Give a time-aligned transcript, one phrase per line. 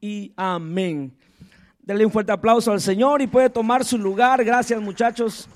[0.00, 1.12] y amén.
[1.80, 4.44] Denle un fuerte aplauso al Señor y puede tomar su lugar.
[4.44, 5.48] Gracias muchachos.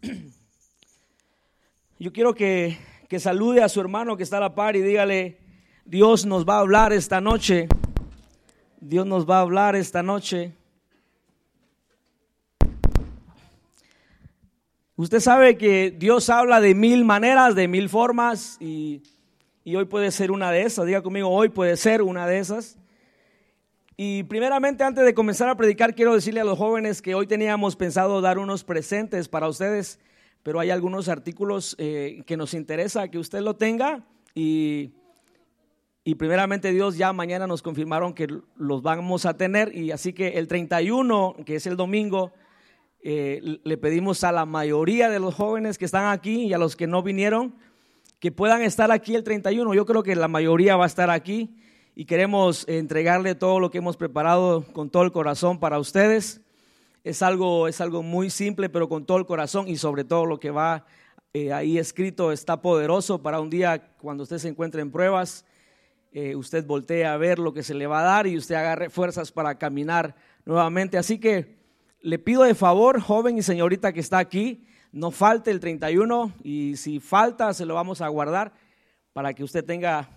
[1.98, 2.78] Yo quiero que,
[3.08, 5.38] que salude a su hermano que está a la par y dígale,
[5.84, 7.68] Dios nos va a hablar esta noche.
[8.80, 10.52] Dios nos va a hablar esta noche.
[14.94, 19.02] Usted sabe que Dios habla de mil maneras, de mil formas y,
[19.64, 20.86] y, hoy puede ser una de esas.
[20.86, 22.78] Diga conmigo, hoy puede ser una de esas.
[24.00, 27.74] Y primeramente, antes de comenzar a predicar, quiero decirle a los jóvenes que hoy teníamos
[27.74, 29.98] pensado dar unos presentes para ustedes,
[30.44, 34.06] pero hay algunos artículos eh, que nos interesa que usted lo tenga
[34.36, 34.92] y,
[36.04, 40.28] y primeramente Dios ya mañana nos confirmaron que los vamos a tener y así que
[40.28, 42.32] el 31, que es el domingo,
[43.02, 46.76] eh, le pedimos a la mayoría de los jóvenes que están aquí y a los
[46.76, 47.56] que no vinieron
[48.20, 49.74] que puedan estar aquí el 31.
[49.74, 51.56] Yo creo que la mayoría va a estar aquí
[51.98, 56.40] y queremos entregarle todo lo que hemos preparado con todo el corazón para ustedes.
[57.02, 60.38] Es algo, es algo muy simple, pero con todo el corazón y sobre todo lo
[60.38, 60.86] que va
[61.32, 65.44] eh, ahí escrito está poderoso para un día cuando usted se encuentre en pruebas.
[66.12, 68.90] Eh, usted voltee a ver lo que se le va a dar y usted agarre
[68.90, 70.14] fuerzas para caminar
[70.44, 70.98] nuevamente.
[70.98, 71.56] Así que
[72.00, 76.76] le pido de favor, joven y señorita que está aquí, no falte el 31 y
[76.76, 78.52] si falta se lo vamos a guardar
[79.12, 80.08] para que usted tenga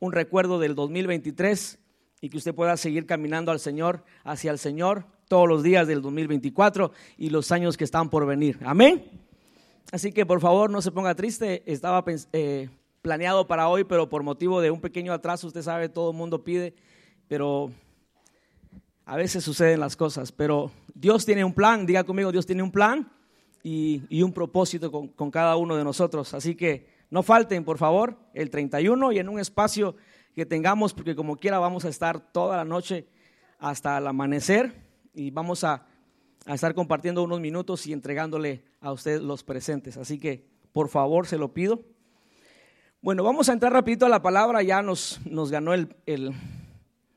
[0.00, 1.78] un recuerdo del 2023
[2.20, 6.02] y que usted pueda seguir caminando al Señor, hacia el Señor todos los días del
[6.02, 8.58] 2024 y los años que están por venir.
[8.64, 9.04] Amén.
[9.92, 12.68] Así que por favor no se ponga triste, estaba eh,
[13.02, 16.42] planeado para hoy, pero por motivo de un pequeño atraso, usted sabe, todo el mundo
[16.42, 16.74] pide,
[17.28, 17.70] pero
[19.04, 22.72] a veces suceden las cosas, pero Dios tiene un plan, diga conmigo, Dios tiene un
[22.72, 23.12] plan
[23.62, 26.32] y, un propósito con, con, cada uno de nosotros.
[26.32, 29.96] Así que no falten, por favor, el 31 y en un espacio
[30.34, 33.06] que tengamos, porque como quiera vamos a estar toda la noche
[33.58, 34.74] hasta el amanecer
[35.14, 35.86] y vamos a,
[36.46, 39.96] a estar compartiendo unos minutos y entregándole a usted los presentes.
[39.96, 41.82] Así que, por favor, se lo pido.
[43.00, 46.32] Bueno, vamos a entrar rapidito a la palabra, ya nos, nos ganó el, el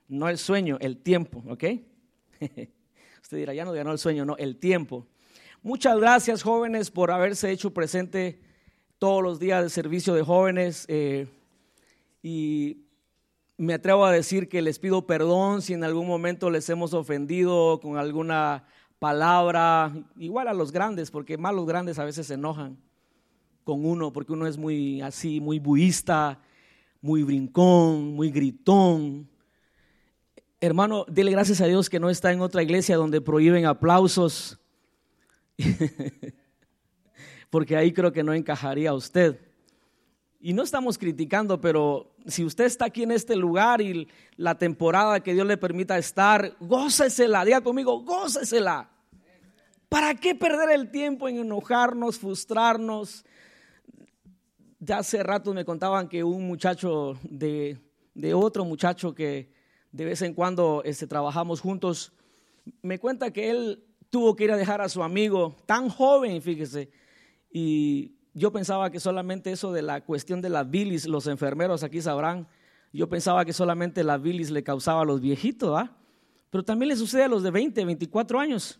[0.08, 1.64] no el sueño, el tiempo, ¿ok?
[3.22, 5.08] Usted dirá, ya no ganó el sueño, no, el tiempo.
[5.62, 8.40] Muchas gracias jóvenes por haberse hecho presente
[9.00, 11.28] todos los días de servicio de jóvenes eh,
[12.24, 12.78] y
[13.58, 17.80] me atrevo a decir que les pido perdón si en algún momento les hemos ofendido
[17.80, 18.66] con alguna
[19.00, 22.78] palabra, igual a los grandes, porque más los grandes a veces se enojan
[23.64, 26.40] con uno, porque uno es muy así, muy buista,
[27.02, 29.28] muy brincón, muy gritón.
[30.60, 34.60] Hermano, dile gracias a Dios que no está en otra iglesia donde prohíben aplausos,
[37.50, 39.40] porque ahí creo que no encajaría usted.
[40.40, 45.22] Y no estamos criticando, pero si usted está aquí en este lugar y la temporada
[45.22, 48.90] que Dios le permita estar, gócesela, diga conmigo, gócesela.
[49.90, 53.26] ¿Para qué perder el tiempo en enojarnos, frustrarnos?
[54.80, 57.80] Ya hace rato me contaban que un muchacho de,
[58.14, 59.52] de otro muchacho que
[59.92, 62.12] de vez en cuando este, trabajamos juntos,
[62.82, 66.90] me cuenta que él tuvo que ir a dejar a su amigo tan joven, fíjese,
[67.52, 72.02] y yo pensaba que solamente eso de la cuestión de la bilis, los enfermeros aquí
[72.02, 72.48] sabrán,
[72.94, 75.98] yo pensaba que solamente la bilis le causaba a los viejitos, ¿ah?
[76.50, 78.80] Pero también le sucede a los de 20, 24 años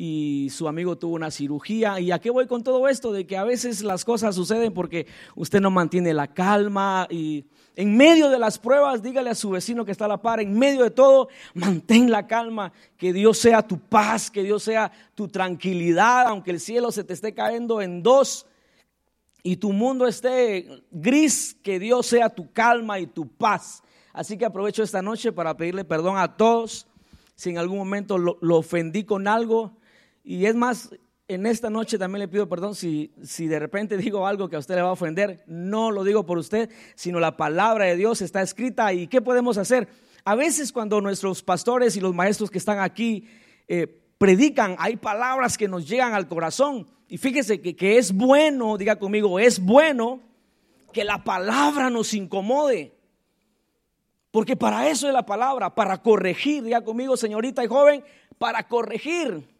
[0.00, 1.98] y su amigo tuvo una cirugía.
[1.98, 3.12] ¿Y a qué voy con todo esto?
[3.12, 7.96] De que a veces las cosas suceden porque usted no mantiene la calma y en
[7.96, 10.84] medio de las pruebas, dígale a su vecino que está a la par, en medio
[10.84, 16.28] de todo, mantén la calma, que Dios sea tu paz, que Dios sea tu tranquilidad,
[16.28, 18.46] aunque el cielo se te esté cayendo en dos
[19.42, 23.82] y tu mundo esté gris, que Dios sea tu calma y tu paz.
[24.12, 26.86] Así que aprovecho esta noche para pedirle perdón a todos
[27.34, 29.77] si en algún momento lo, lo ofendí con algo
[30.28, 30.90] y es más,
[31.26, 34.58] en esta noche también le pido perdón si, si de repente digo algo que a
[34.58, 35.42] usted le va a ofender.
[35.46, 38.92] No lo digo por usted, sino la palabra de Dios está escrita.
[38.92, 39.88] ¿Y qué podemos hacer?
[40.24, 43.26] A veces cuando nuestros pastores y los maestros que están aquí
[43.68, 43.86] eh,
[44.18, 46.86] predican, hay palabras que nos llegan al corazón.
[47.08, 50.20] Y fíjese que, que es bueno, diga conmigo, es bueno
[50.92, 52.92] que la palabra nos incomode.
[54.30, 58.04] Porque para eso es la palabra, para corregir, diga conmigo, señorita y joven,
[58.36, 59.56] para corregir.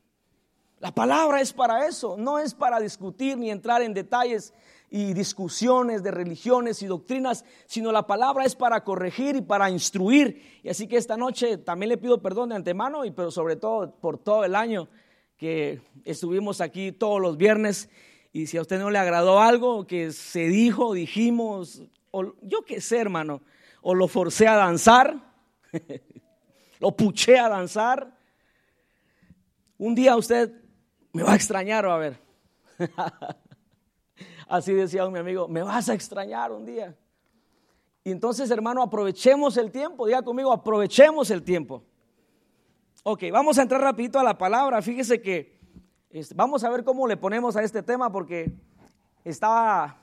[0.81, 4.55] La palabra es para eso, no es para discutir ni entrar en detalles
[4.91, 10.61] y discusiones de religiones y doctrinas, sino la palabra es para corregir y para instruir.
[10.63, 13.91] Y así que esta noche también le pido perdón de antemano, y pero sobre todo
[13.91, 14.89] por todo el año
[15.37, 17.91] que estuvimos aquí todos los viernes.
[18.33, 21.83] Y si a usted no le agradó algo que se dijo, dijimos,
[22.13, 23.43] o yo qué sé, hermano,
[23.83, 25.35] o lo forcé a danzar,
[26.79, 28.17] lo puché a danzar.
[29.77, 30.68] Un día usted
[31.12, 32.20] me va a extrañar, va a ver.
[34.49, 36.96] Así decía un mi amigo, me vas a extrañar un día.
[38.05, 40.06] Y entonces, hermano, aprovechemos el tiempo.
[40.06, 41.84] Diga conmigo, aprovechemos el tiempo.
[43.02, 44.81] Ok, vamos a entrar rapidito a la palabra.
[44.81, 45.58] Fíjese que
[46.10, 48.50] este, vamos a ver cómo le ponemos a este tema porque
[49.25, 49.99] está,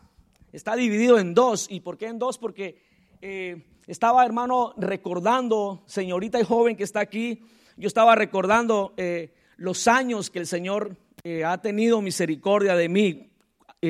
[0.51, 1.67] está dividido en dos.
[1.69, 2.37] ¿Y por qué en dos?
[2.37, 2.83] Porque
[3.21, 7.43] eh, estaba, hermano, recordando, señorita y joven que está aquí,
[7.75, 13.31] yo estaba recordando eh, los años que el Señor eh, ha tenido misericordia de mí.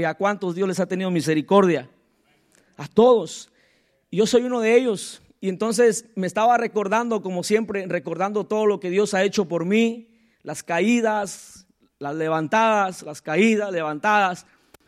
[0.05, 1.89] ¿A cuántos Dios les ha tenido misericordia?
[2.77, 3.51] A todos.
[4.11, 5.21] Yo soy uno de ellos.
[5.39, 9.65] Y entonces me estaba recordando, como siempre, recordando todo lo que Dios ha hecho por
[9.65, 10.09] mí,
[10.41, 11.67] las caídas,
[11.99, 14.45] las levantadas, las caídas, levantadas,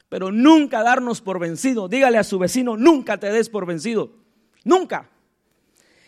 [0.10, 1.88] pero nunca darnos por vencido.
[1.88, 4.12] Dígale a su vecino, nunca te des por vencido,
[4.64, 5.10] nunca.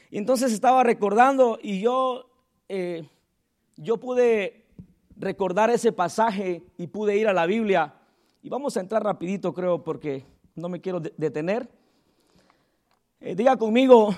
[0.10, 2.32] Y entonces estaba recordando y yo,
[2.68, 3.08] eh,
[3.76, 4.59] yo pude
[5.20, 7.94] recordar ese pasaje y pude ir a la Biblia.
[8.42, 10.26] Y vamos a entrar rapidito, creo, porque
[10.56, 11.70] no me quiero detener.
[13.20, 14.16] Eh, diga conmigo,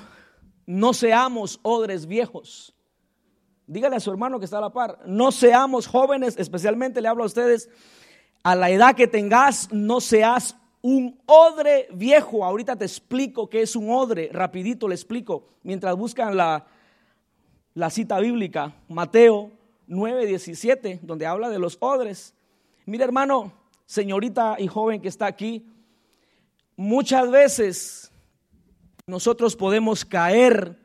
[0.68, 2.76] no seamos odres viejos.
[3.66, 7.24] Dígale a su hermano que está a la par, no seamos jóvenes, especialmente le hablo
[7.24, 7.70] a ustedes,
[8.44, 12.44] a la edad que tengas, no seas un odre viejo.
[12.44, 16.68] Ahorita te explico qué es un odre, rapidito le explico, mientras buscan la,
[17.74, 22.34] la cita bíblica, Mateo 9, 17, donde habla de los odres.
[22.86, 23.54] Mira hermano,
[23.86, 25.66] señorita y joven que está aquí,
[26.76, 28.12] muchas veces
[29.06, 30.78] nosotros podemos caer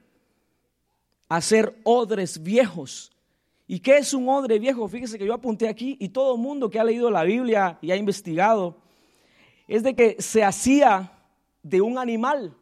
[1.28, 3.12] a ser odres viejos.
[3.66, 4.86] ¿Y qué es un odre viejo?
[4.88, 7.90] Fíjese que yo apunté aquí y todo el mundo que ha leído la Biblia y
[7.90, 8.76] ha investigado,
[9.66, 11.12] es de que se hacía
[11.62, 12.56] de un animal.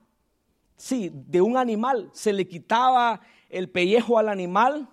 [0.76, 2.10] Sí, de un animal.
[2.12, 3.20] Se le quitaba
[3.50, 4.88] el pellejo al animal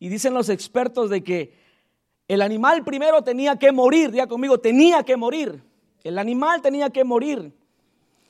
[0.00, 1.54] y dicen los expertos de que
[2.26, 5.62] el animal primero tenía que morir, diga conmigo, tenía que morir.
[6.02, 7.52] El animal tenía que morir.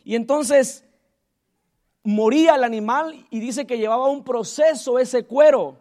[0.03, 0.85] Y entonces
[2.03, 5.79] moría el animal y dice que llevaba un proceso ese cuero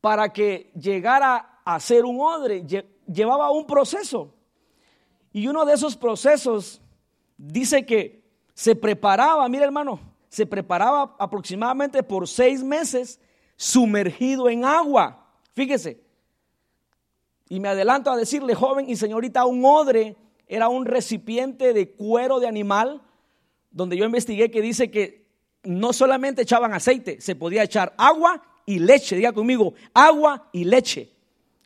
[0.00, 2.64] para que llegara a ser un odre.
[3.06, 4.32] Llevaba un proceso.
[5.32, 6.80] Y uno de esos procesos
[7.36, 8.22] dice que
[8.54, 9.98] se preparaba, mire hermano,
[10.28, 13.18] se preparaba aproximadamente por seis meses
[13.62, 15.24] sumergido en agua.
[15.54, 16.00] Fíjese.
[17.48, 20.16] Y me adelanto a decirle, joven y señorita, un odre
[20.48, 23.02] era un recipiente de cuero de animal
[23.70, 25.28] donde yo investigué que dice que
[25.62, 29.14] no solamente echaban aceite, se podía echar agua y leche.
[29.14, 31.12] Diga conmigo, agua y leche.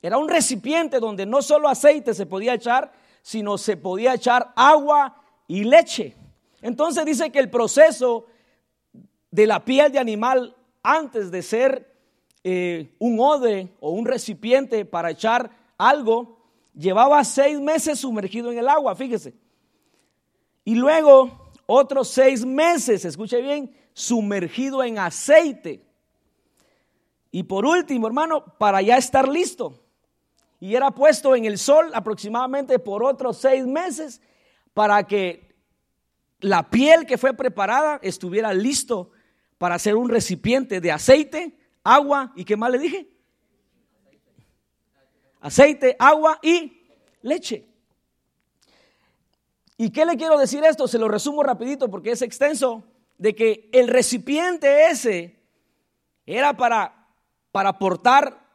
[0.02, 2.92] Era un recipiente donde no solo aceite se podía echar,
[3.22, 6.14] sino se podía echar agua y leche.
[6.60, 8.26] Entonces dice que el proceso
[9.30, 10.55] de la piel de animal
[10.86, 11.92] antes de ser
[12.44, 16.38] eh, un odre o un recipiente para echar algo,
[16.74, 19.34] llevaba seis meses sumergido en el agua, fíjese.
[20.64, 25.84] Y luego otros seis meses, escuche bien, sumergido en aceite.
[27.32, 29.82] Y por último, hermano, para ya estar listo.
[30.60, 34.22] Y era puesto en el sol aproximadamente por otros seis meses
[34.72, 35.56] para que
[36.38, 39.10] la piel que fue preparada estuviera listo
[39.58, 43.08] para ser un recipiente de aceite, agua y qué más le dije?
[45.40, 46.82] Aceite, agua y
[47.22, 47.66] leche.
[49.76, 50.88] ¿Y qué le quiero decir esto?
[50.88, 52.84] Se lo resumo rapidito porque es extenso,
[53.18, 55.38] de que el recipiente ese
[56.26, 57.08] era para,
[57.50, 58.46] para aportar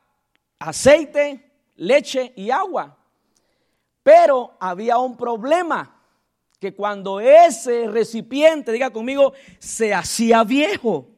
[0.59, 2.97] aceite, leche y agua.
[4.03, 6.00] Pero había un problema,
[6.61, 11.09] que cuando ese recipiente, diga conmigo, se hacía viejo,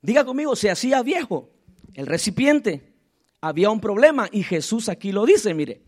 [0.00, 1.50] diga conmigo, se hacía viejo,
[1.94, 2.92] el recipiente,
[3.40, 5.82] había un problema y Jesús aquí lo dice, mire,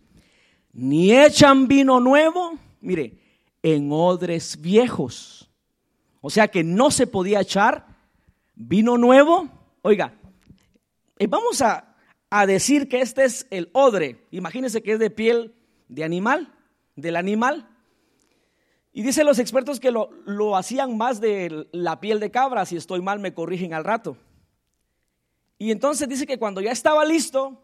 [0.73, 3.19] ni echan vino nuevo mire,
[3.63, 5.51] en odres viejos.
[6.21, 7.87] O sea que no se podía echar
[8.55, 9.49] vino nuevo.
[9.83, 10.15] Oiga,
[11.19, 11.91] eh, vamos a,
[12.47, 14.27] decir que este es el odre.
[14.33, 15.55] Imagínense que es de piel
[15.89, 16.53] de animal,
[16.97, 17.69] del animal.
[18.97, 22.65] Y dicen los expertos que lo, lo, hacían más de la piel de cabra.
[22.65, 24.17] Si estoy mal, me corrigen al rato.
[25.59, 27.61] Y entonces dice que cuando ya estaba listo,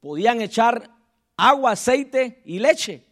[0.00, 0.90] podían echar
[1.36, 3.04] agua, aceite y leche.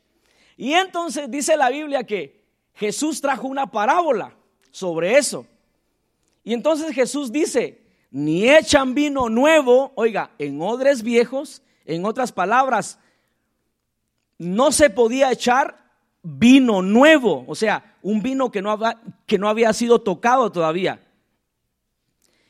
[0.56, 4.34] Y entonces dice la Biblia que Jesús trajo una parábola
[4.72, 5.46] sobre eso.
[6.42, 12.98] Y entonces Jesús dice, ni echan vino nuevo, oiga, en odres viejos, en otras palabras,
[14.36, 15.81] no se podía echar
[16.22, 21.00] vino nuevo, o sea, un vino que no, había, que no había sido tocado todavía.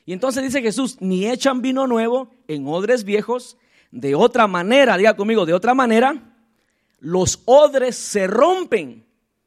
[0.05, 3.57] Y entonces dice Jesús, ni echan vino nuevo en odres viejos,
[3.91, 6.15] de otra manera, diga conmigo, de otra manera,
[6.99, 9.05] los odres se rompen.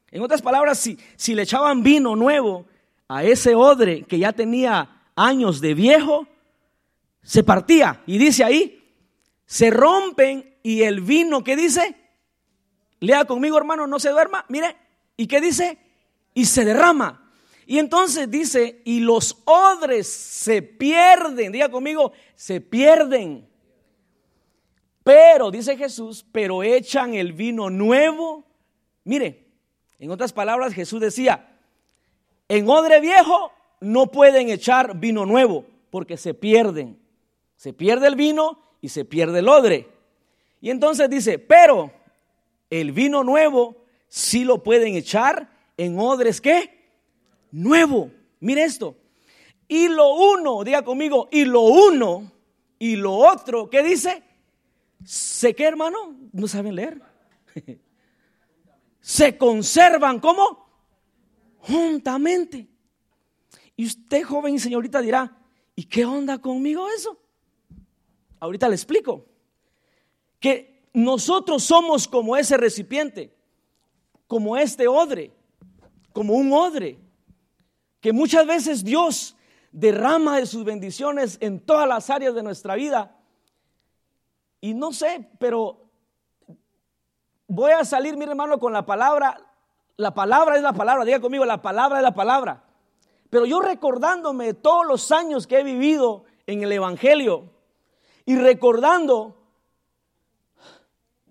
[0.09, 2.65] En otras palabras, si, si le echaban vino nuevo
[3.07, 6.27] a ese odre que ya tenía años de viejo,
[7.21, 8.01] se partía.
[8.07, 8.81] Y dice ahí,
[9.45, 11.95] se rompen y el vino, ¿qué dice?
[12.99, 14.45] Lea conmigo, hermano, no se duerma.
[14.49, 14.75] Mire,
[15.15, 15.77] ¿y qué dice?
[16.33, 17.31] Y se derrama.
[17.65, 23.47] Y entonces dice, y los odres se pierden, diga conmigo, se pierden.
[25.03, 28.45] Pero, dice Jesús, pero echan el vino nuevo.
[29.03, 29.47] Mire,
[29.99, 31.57] en otras palabras, Jesús decía,
[32.47, 33.51] en odre viejo
[33.81, 36.99] no pueden echar vino nuevo porque se pierden.
[37.57, 39.89] Se pierde el vino y se pierde el odre.
[40.61, 41.91] Y entonces dice, pero
[42.69, 46.77] el vino nuevo sí lo pueden echar en odres que
[47.51, 48.11] nuevo.
[48.39, 48.95] Mire esto.
[49.67, 52.31] Y lo uno, diga conmigo, y lo uno
[52.79, 54.23] y lo otro, ¿qué dice?
[55.03, 56.15] ¿Se qué, hermano?
[56.31, 57.01] ¿No saben leer?
[59.01, 60.67] Se conservan como
[61.59, 62.67] juntamente.
[63.75, 65.37] Y usted, joven y señorita, dirá,
[65.75, 67.19] ¿y qué onda conmigo eso?
[68.39, 69.25] Ahorita le explico.
[70.39, 73.31] Que nosotros somos como ese recipiente,
[74.25, 75.31] como este odre,
[76.11, 76.97] como un odre
[78.01, 79.35] que muchas veces Dios
[79.71, 83.15] derrama de sus bendiciones en todas las áreas de nuestra vida.
[84.59, 85.85] Y no sé, pero
[87.47, 89.39] voy a salir, mi hermano, con la palabra.
[89.97, 92.63] La palabra es la palabra, diga conmigo, la palabra es la palabra.
[93.29, 97.51] Pero yo recordándome todos los años que he vivido en el Evangelio
[98.25, 99.36] y recordando,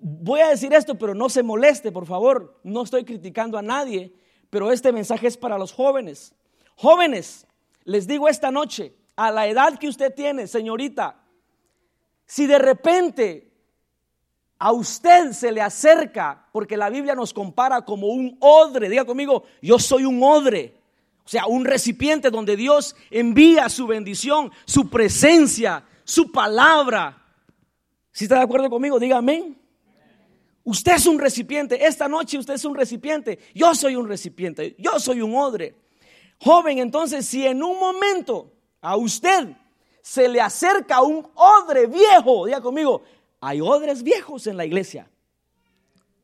[0.08, 4.12] voy a decir esto, pero no se moleste, por favor, no estoy criticando a nadie,
[4.50, 6.32] pero este mensaje es para los jóvenes.
[6.76, 7.44] Jóvenes,
[7.82, 11.24] les digo esta noche, a la edad que usted tiene, señorita,
[12.24, 13.52] si de repente
[14.58, 19.42] a usted se le acerca, porque la Biblia nos compara como un odre, diga conmigo,
[19.60, 20.76] yo soy un odre,
[21.24, 27.24] o sea, un recipiente donde Dios envía su bendición, su presencia, su palabra.
[28.12, 29.65] Si está de acuerdo conmigo, diga amén.
[30.66, 34.98] Usted es un recipiente, esta noche usted es un recipiente, yo soy un recipiente, yo
[34.98, 35.76] soy un odre.
[36.40, 39.56] Joven, entonces, si en un momento a usted
[40.02, 43.02] se le acerca un odre viejo, diga conmigo,
[43.40, 45.08] hay odres viejos en la iglesia.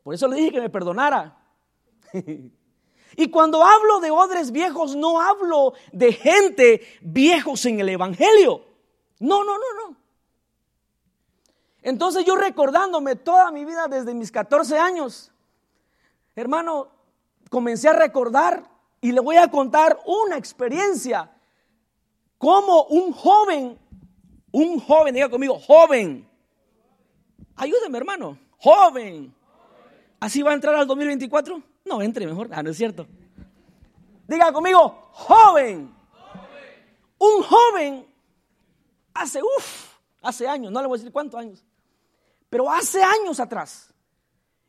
[0.03, 1.39] Por eso le dije que me perdonara.
[3.17, 8.65] y cuando hablo de odres viejos, no hablo de gente viejos en el Evangelio.
[9.21, 10.02] No, no, no, no.
[11.83, 15.33] Entonces yo recordándome toda mi vida desde mis 14 años,
[16.37, 16.89] hermano,
[17.51, 18.65] comencé a recordar
[19.01, 21.31] y le voy a contar una experiencia.
[22.39, 23.79] Como un joven,
[24.53, 26.29] un joven, diga conmigo, joven.
[27.57, 29.35] Ayúdeme, hermano, joven.
[30.21, 31.63] ¿Así va a entrar al 2024?
[31.85, 32.49] No, entre mejor.
[32.53, 33.07] Ah, no es cierto.
[34.29, 35.93] Diga conmigo, joven.
[37.19, 38.07] Un joven
[39.15, 41.65] hace, uff, hace años, no le voy a decir cuántos años,
[42.53, 43.95] pero hace años atrás,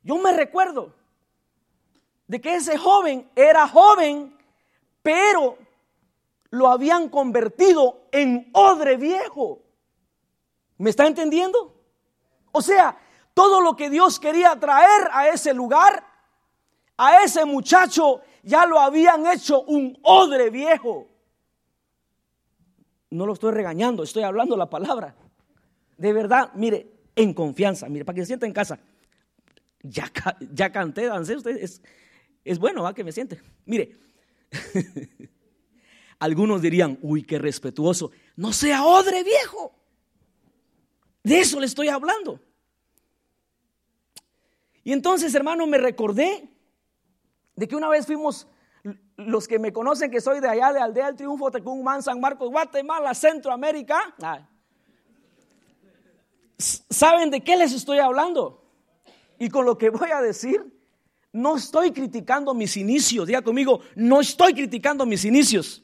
[0.03, 0.93] yo me recuerdo
[2.25, 4.37] de que ese joven era joven,
[5.01, 5.57] pero
[6.49, 9.63] lo habían convertido en odre viejo.
[10.77, 11.75] ¿Me está entendiendo?
[12.53, 12.97] O sea,
[13.33, 16.07] todo lo que Dios quería traer a ese lugar,
[16.95, 21.09] a ese muchacho, ya lo habían hecho un odre viejo.
[23.09, 25.17] No lo estoy regañando, estoy hablando la palabra.
[25.97, 28.79] De verdad, mire, en confianza, mire, para que se sienta en casa.
[29.81, 31.81] Ya, canté, dancé, ustedes
[32.43, 32.93] es bueno, ¿va?
[32.93, 33.41] Que me siente.
[33.65, 33.97] Mire,
[36.19, 38.11] algunos dirían, uy, qué respetuoso.
[38.35, 39.75] No sea odre viejo.
[41.23, 42.39] De eso le estoy hablando.
[44.83, 46.49] Y entonces, hermano, me recordé
[47.55, 48.47] de que una vez fuimos,
[49.15, 52.49] los que me conocen que soy de allá, de Aldea del Triunfo, Tecumán, San Marcos,
[52.49, 54.13] Guatemala, Centroamérica.
[56.89, 58.63] ¿Saben de qué les estoy hablando?
[59.39, 60.63] Y con lo que voy a decir,
[61.31, 65.83] no estoy criticando mis inicios, diga conmigo, no estoy criticando mis inicios.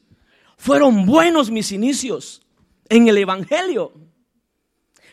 [0.57, 2.45] Fueron buenos mis inicios
[2.87, 3.93] en el Evangelio.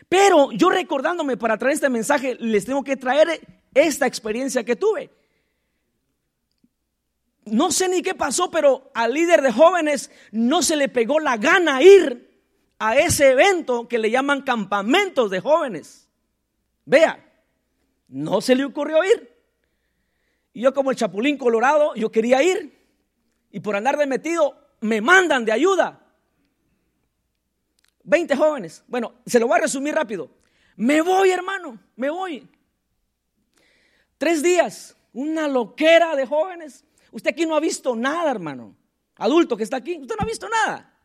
[0.09, 3.41] Pero yo recordándome para traer este mensaje, les tengo que traer
[3.73, 5.11] esta experiencia que tuve.
[7.45, 11.37] No sé ni qué pasó, pero al líder de jóvenes no se le pegó la
[11.37, 12.26] gana ir
[12.79, 16.07] a ese evento que le llaman campamentos de jóvenes.
[16.85, 17.23] Vea,
[18.07, 19.35] no se le ocurrió ir.
[20.53, 22.77] Y yo como el chapulín colorado, yo quería ir.
[23.51, 26.03] Y por andar de metido, me mandan de ayuda.
[28.03, 28.83] 20 jóvenes.
[28.87, 30.29] Bueno, se lo voy a resumir rápido.
[30.75, 32.47] Me voy, hermano, me voy.
[34.17, 36.85] Tres días, una loquera de jóvenes.
[37.11, 38.75] Usted aquí no ha visto nada, hermano.
[39.15, 40.96] Adulto que está aquí, usted no ha visto nada.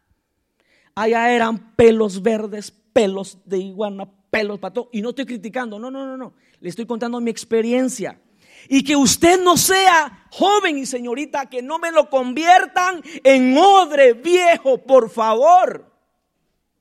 [0.94, 4.88] Allá eran pelos verdes, pelos de iguana, pelos pato.
[4.92, 6.34] Y no estoy criticando, no, no, no, no.
[6.60, 8.20] Le estoy contando mi experiencia.
[8.68, 14.12] Y que usted no sea joven y señorita, que no me lo conviertan en odre
[14.12, 15.90] viejo, por favor.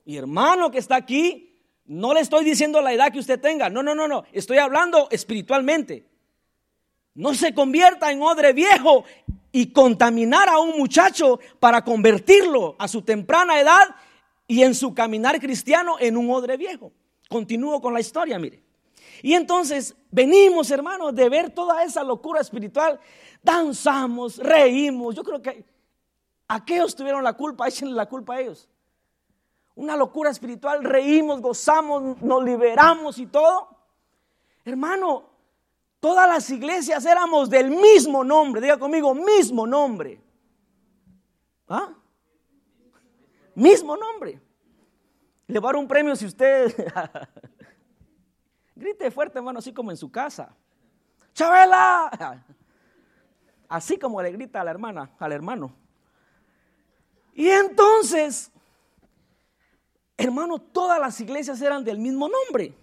[0.04, 3.68] Mi hermano que está aquí, no le estoy diciendo la edad que usted tenga.
[3.68, 4.24] No, no, no, no.
[4.32, 6.06] Estoy hablando espiritualmente.
[7.14, 9.04] No se convierta en odre viejo
[9.50, 13.94] y contaminar a un muchacho para convertirlo a su temprana edad
[14.52, 16.92] y en su caminar cristiano en un odre viejo.
[17.26, 18.62] Continúo con la historia, mire.
[19.22, 23.00] Y entonces venimos, hermanos, de ver toda esa locura espiritual.
[23.42, 25.14] Danzamos, reímos.
[25.14, 25.64] Yo creo que
[26.48, 28.68] aquellos tuvieron la culpa, échenle la culpa a ellos.
[29.74, 33.70] Una locura espiritual, reímos, gozamos, nos liberamos y todo.
[34.66, 35.30] Hermano,
[35.98, 38.60] todas las iglesias éramos del mismo nombre.
[38.60, 40.20] Diga conmigo, mismo nombre.
[41.70, 41.94] ¿Ah?
[43.54, 44.40] Mismo nombre.
[45.46, 46.74] Le va a dar un premio si usted
[48.74, 50.54] grite fuerte, hermano, así como en su casa.
[51.34, 52.44] Chabela.
[53.68, 55.74] Así como le grita a la hermana, al hermano.
[57.34, 58.50] Y entonces,
[60.16, 62.74] hermano, todas las iglesias eran del mismo nombre.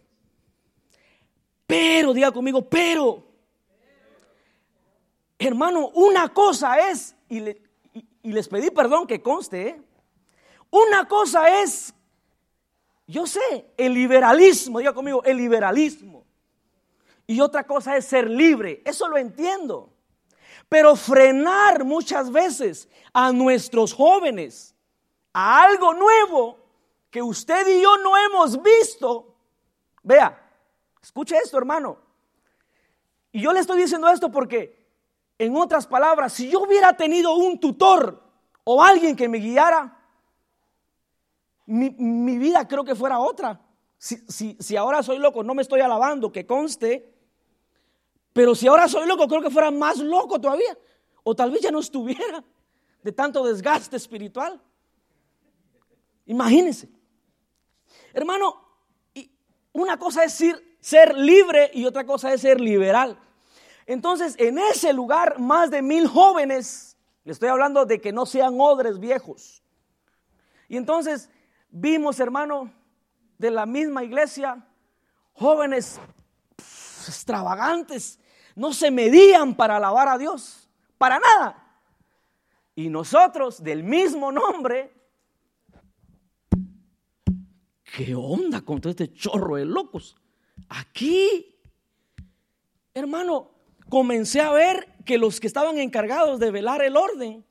[1.68, 3.24] Pero, diga conmigo, pero,
[5.38, 7.40] hermano, una cosa es, y,
[8.24, 9.82] les pedí perdón que conste, ¿eh?
[10.72, 11.94] Una cosa es
[13.10, 16.28] yo sé, el liberalismo, diga conmigo, el liberalismo.
[17.26, 19.92] Y otra cosa es ser libre, eso lo entiendo.
[20.70, 24.76] Pero frenar muchas veces a nuestros jóvenes
[25.34, 26.60] a algo nuevo
[27.10, 29.36] que usted y yo no hemos visto.
[30.04, 30.40] Vea,
[31.02, 31.98] escuche esto, hermano.
[33.32, 34.88] Y yo le estoy diciendo esto porque,
[35.40, 38.22] en otras palabras, si yo hubiera tenido un tutor
[38.64, 39.99] o alguien que me guiara,
[41.70, 43.62] mi, vida creo que fuera otra.
[43.98, 47.14] Si, si, ahora soy loco, no me estoy alabando, que conste.
[48.34, 50.78] Pero si ahora soy loco, creo que fuera más loco todavía.
[51.24, 52.44] O tal vez ya no estuviera
[53.04, 54.62] de tanto desgaste espiritual.
[56.26, 56.90] Imagínense.
[58.14, 58.70] Hermano,
[59.74, 63.20] una cosa es ser, ser libre y otra cosa es ser liberal.
[63.86, 68.60] Entonces, en ese lugar, más de mil jóvenes, le estoy hablando de que no sean
[68.60, 69.64] odres viejos.
[70.68, 71.30] Y entonces,
[71.70, 72.72] Vimos, hermano,
[73.38, 74.66] de la misma iglesia,
[75.34, 76.00] jóvenes
[77.08, 78.20] extravagantes,
[78.56, 81.82] no se medían para alabar a Dios, para nada.
[82.76, 84.94] Y nosotros, del mismo nombre,
[87.96, 90.16] ¿qué onda con todo este chorro de locos?
[90.70, 91.56] Aquí,
[92.94, 93.52] hermano,
[93.90, 97.46] comencé a ver que los que estaban encargados de velar el orden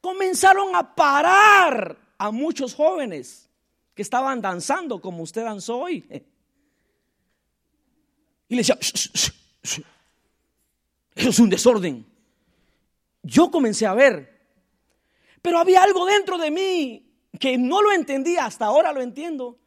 [0.00, 3.48] comenzaron a parar a muchos jóvenes
[3.94, 6.04] que estaban danzando como usted danzó hoy.
[8.48, 9.32] Y le decía, eso
[11.14, 12.06] es un desorden.
[13.22, 14.36] Yo comencé a ver,
[15.42, 17.02] pero había algo dentro de mí
[17.40, 19.58] que no lo entendía, hasta ahora lo entiendo.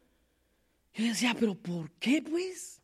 [0.93, 2.81] Yo decía, pero ¿por qué pues?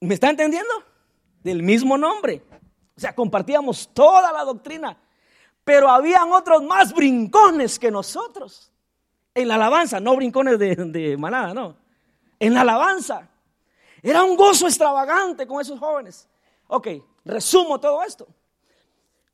[0.00, 0.72] ¿Me está entendiendo?
[1.42, 2.42] Del mismo nombre.
[2.96, 4.96] O sea, compartíamos toda la doctrina.
[5.64, 8.70] Pero habían otros más brincones que nosotros.
[9.34, 11.76] En la alabanza, no brincones de, manada, no.
[12.38, 13.28] En la alabanza.
[14.02, 16.28] Era un gozo extravagante con esos jóvenes.
[16.68, 16.88] Ok,
[17.24, 18.28] resumo todo esto.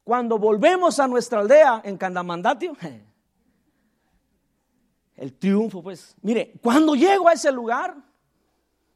[0.04, 2.76] Cuando volvemos a nuestra aldea en Candamandatio,
[5.16, 7.96] el triunfo, pues, mire, cuando llego a ese lugar,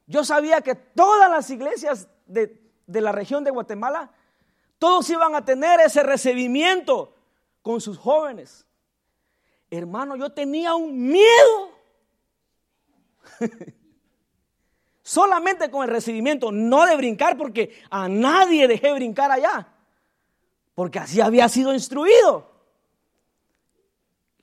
[0.07, 4.11] yo sabía que todas las iglesias de, de la región de Guatemala,
[4.79, 7.14] todos iban a tener ese recibimiento
[7.65, 8.63] con sus jóvenes.
[9.71, 11.71] Hermano, yo tenía un miedo.
[15.01, 19.67] Solamente con el recibimiento, no de brincar, porque a nadie dejé brincar allá,
[20.75, 22.51] porque así había sido instruido.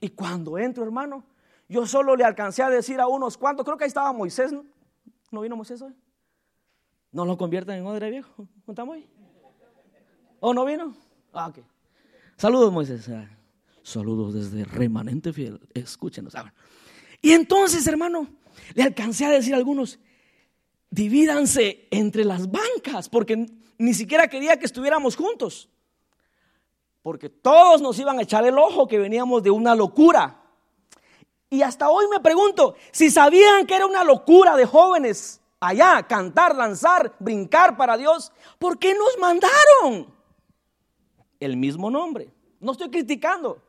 [0.01, 1.23] Y cuando entro, hermano,
[1.69, 4.51] yo solo le alcancé a decir a unos cuantos, creo que ahí estaba Moisés,
[5.31, 5.95] ¿no, vino Moisés hoy?
[7.13, 9.09] No lo conviertan en odre viejo, ¿contamos hoy?
[10.41, 10.93] ¿O no vino?
[11.31, 11.72] Ah, ok.
[12.43, 13.07] Saludos, Moisés.
[13.07, 13.25] Ah,
[13.83, 15.61] saludos desde remanente fiel.
[15.73, 16.35] Escúchenos.
[16.35, 16.53] Ah,
[17.21, 18.27] y entonces, hermano,
[18.73, 19.97] le alcancé a decir a algunos,
[20.89, 23.45] divídanse entre las bancas, porque
[23.77, 25.69] ni siquiera quería que estuviéramos juntos.
[27.01, 30.41] Porque todos nos iban a echar el ojo que veníamos de una locura.
[31.49, 36.57] Y hasta hoy me pregunto, si sabían que era una locura de jóvenes allá, cantar,
[36.57, 40.13] danzar, brincar para Dios, ¿por qué nos mandaron?
[41.39, 42.32] El mismo nombre.
[42.63, 43.61] No estoy criticando.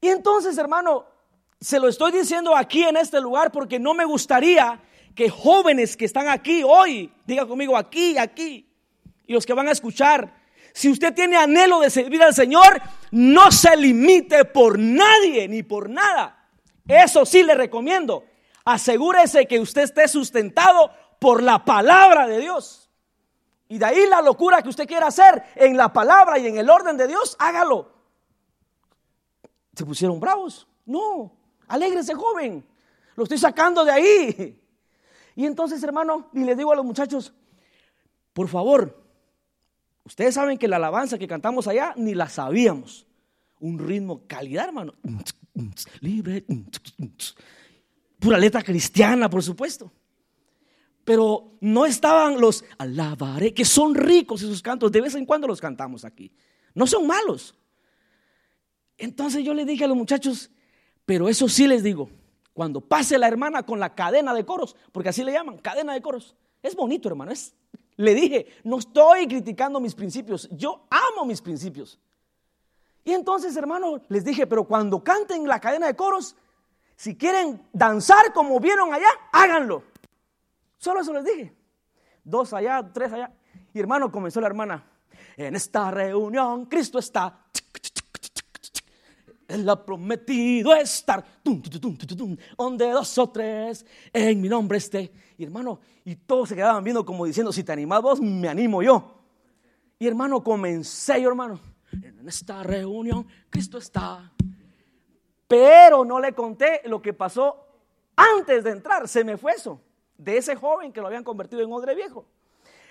[0.00, 1.04] Y entonces, hermano,
[1.60, 4.80] se lo estoy diciendo aquí en este lugar porque no me gustaría
[5.14, 8.68] que jóvenes que están aquí hoy, diga conmigo aquí, aquí,
[9.26, 10.32] y los que van a escuchar,
[10.72, 15.88] si usted tiene anhelo de servir al Señor, no se limite por nadie ni por
[15.88, 16.48] nada.
[16.86, 18.24] Eso sí le recomiendo.
[18.64, 22.83] Asegúrese que usted esté sustentado por la palabra de Dios.
[23.68, 26.68] Y de ahí la locura que usted quiera hacer en la palabra y en el
[26.68, 27.92] orden de Dios, hágalo.
[29.74, 30.68] ¿Se pusieron bravos?
[30.86, 31.32] No,
[31.66, 32.64] alégrese joven.
[33.16, 34.60] Lo estoy sacando de ahí.
[35.36, 37.32] Y entonces, hermano, y le digo a los muchachos,
[38.32, 39.02] por favor,
[40.04, 43.06] ustedes saben que la alabanza que cantamos allá ni la sabíamos.
[43.60, 44.94] Un ritmo calidad, hermano.
[46.00, 46.44] Libre.
[48.18, 49.90] Pura letra cristiana, por supuesto.
[51.04, 54.90] Pero no estaban los alabaré, que son ricos esos cantos.
[54.90, 56.32] De vez en cuando los cantamos aquí.
[56.74, 57.54] No son malos.
[58.96, 60.50] Entonces yo le dije a los muchachos,
[61.04, 62.10] pero eso sí les digo,
[62.52, 66.00] cuando pase la hermana con la cadena de coros, porque así le llaman, cadena de
[66.00, 66.34] coros.
[66.62, 67.32] Es bonito, hermano.
[67.96, 71.98] Le dije, no estoy criticando mis principios, yo amo mis principios.
[73.04, 76.36] Y entonces, hermano, les dije, pero cuando canten la cadena de coros,
[76.96, 79.82] si quieren danzar como vieron allá, háganlo.
[80.84, 81.50] Solo eso les dije.
[82.22, 83.32] Dos allá, tres allá.
[83.72, 84.84] Y hermano, comenzó la hermana.
[85.34, 87.46] En esta reunión Cristo está.
[89.48, 95.10] Él ha prometido estar donde dos o tres en mi nombre esté.
[95.38, 98.82] Y hermano, y todos se quedaban viendo como diciendo, si te animas vos, me animo
[98.82, 99.22] yo.
[99.98, 101.60] Y hermano, comencé yo, hermano,
[101.92, 104.30] en esta reunión Cristo está.
[105.48, 107.56] Pero no le conté lo que pasó
[108.14, 109.80] antes de entrar, se me fue eso,
[110.16, 112.26] de ese joven que lo habían convertido en odre viejo.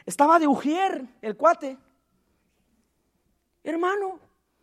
[0.06, 1.78] Estaba de ujier el cuate.
[3.64, 4.20] Hermano,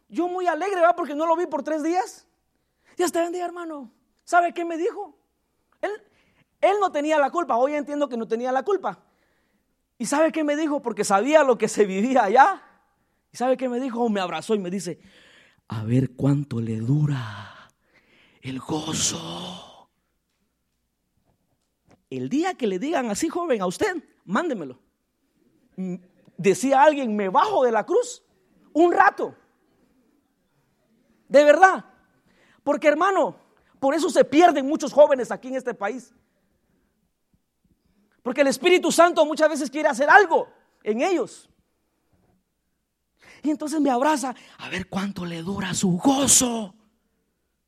[0.08, 0.96] yo muy alegre, ¿verdad?
[0.96, 2.26] Porque no lo vi por tres días.
[2.96, 3.90] Ya está día, hermano.
[4.24, 5.16] ¿Sabe qué me dijo?
[5.80, 5.90] Él,
[6.60, 7.56] él no tenía la culpa.
[7.56, 8.98] Hoy entiendo que no tenía la culpa.
[9.96, 10.82] ¿Y sabe qué me dijo?
[10.82, 12.62] Porque sabía lo que se vivía allá.
[13.32, 14.08] ¿Y sabe qué me dijo?
[14.08, 15.00] Me abrazó y me dice,
[15.68, 17.70] a ver cuánto le dura
[18.42, 19.69] el gozo.
[22.10, 24.78] El día que le digan así, joven, a usted, mándemelo.
[26.36, 28.22] Decía alguien, me bajo de la cruz
[28.72, 29.34] un rato.
[31.28, 31.84] De verdad.
[32.64, 33.36] Porque hermano,
[33.78, 36.12] por eso se pierden muchos jóvenes aquí en este país.
[38.22, 40.48] Porque el Espíritu Santo muchas veces quiere hacer algo
[40.82, 41.48] en ellos.
[43.42, 46.74] Y entonces me abraza, a ver cuánto le dura su gozo.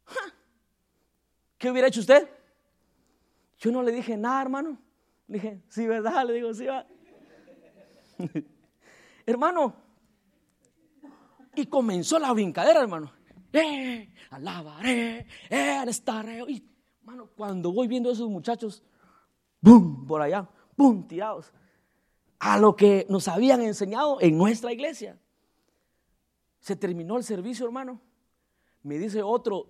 [1.59, 2.28] ¿Qué hubiera hecho usted?
[3.62, 4.77] Yo no le dije nada, hermano.
[5.27, 6.27] Dije, sí, ¿verdad?
[6.27, 6.85] Le digo, sí, va.
[9.27, 9.75] hermano.
[11.55, 13.12] Y comenzó la brincadera, hermano
[13.53, 16.42] eh, alabaré, eh, estaré.
[16.48, 16.68] Y,
[17.03, 18.83] mano, cuando voy viendo a esos muchachos,
[19.61, 21.53] boom, por allá, boom, tirados,
[22.38, 25.18] a lo que nos habían enseñado en nuestra iglesia.
[26.59, 28.01] Se terminó el servicio, hermano.
[28.83, 29.68] Me dice otro,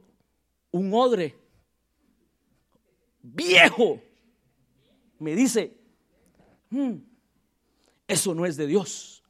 [0.70, 1.38] un odre,
[3.22, 4.00] viejo,
[5.18, 5.76] me dice,
[6.70, 6.94] hmm,
[8.06, 9.22] eso no es de Dios.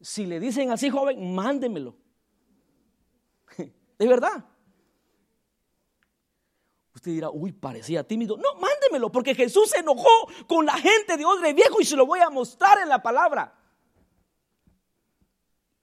[0.00, 1.96] Si le dicen así, joven, mándemelo.
[3.98, 4.44] De verdad.
[6.94, 8.36] Usted dirá, uy, parecía tímido.
[8.36, 12.06] No, mándemelo, porque Jesús se enojó con la gente de odre viejo y se lo
[12.06, 13.58] voy a mostrar en la palabra.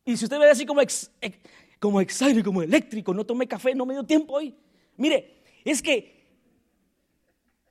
[0.05, 1.11] Y si usted ve así como, ex,
[1.79, 4.55] como excited, como eléctrico, no tomé café, no me dio tiempo hoy.
[4.97, 6.21] Mire, es que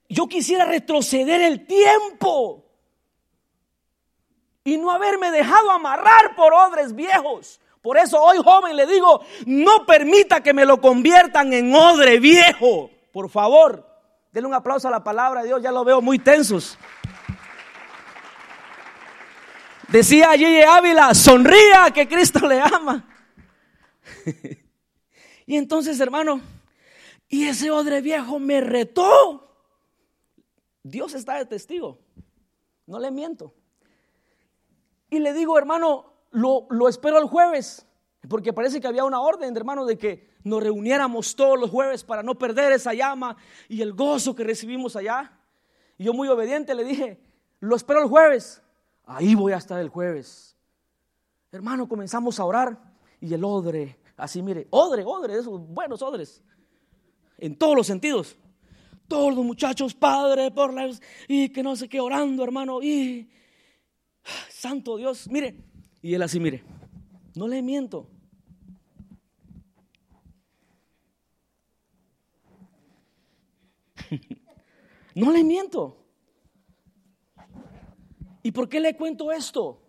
[0.08, 2.64] yo quisiera retroceder el tiempo
[4.64, 7.60] y no haberme dejado amarrar por odres viejos.
[7.82, 12.90] Por eso hoy joven le digo, no permita que me lo conviertan en odre viejo.
[13.12, 13.86] Por favor,
[14.32, 16.76] denle un aplauso a la palabra de Dios, ya lo veo muy tensos.
[19.88, 23.08] Decía Gigi Ávila, sonría que Cristo le ama.
[25.46, 26.40] y entonces, hermano,
[27.30, 29.48] y ese odre viejo me retó.
[30.82, 31.98] Dios está de testigo,
[32.86, 33.54] no le miento.
[35.08, 37.86] Y le digo, hermano, lo, espero el jueves,
[38.28, 42.22] porque parece que había una orden, hermano, de que nos reuniéramos todos los jueves para
[42.22, 43.36] no perder esa llama
[43.68, 45.38] y el gozo que recibimos allá.
[45.96, 47.22] Y yo muy obediente le dije,
[47.60, 48.62] lo espero el jueves.
[49.04, 50.56] Ahí voy a estar el jueves.
[51.50, 52.78] Hermano, comenzamos a orar
[53.20, 56.42] y el odre Así, mire, odre, odre, esos buenos odres.
[57.40, 58.36] En todos los sentidos.
[59.08, 61.02] Todos los muchachos, padre, por las.
[61.26, 62.80] Y que no sé qué, orando, hermano.
[62.82, 63.28] Y.
[64.48, 65.56] Santo Dios, mire.
[66.02, 66.62] Y él así, mire.
[67.34, 68.08] No le miento.
[75.14, 75.96] no le miento.
[78.42, 79.82] ¿Y por qué le cuento esto?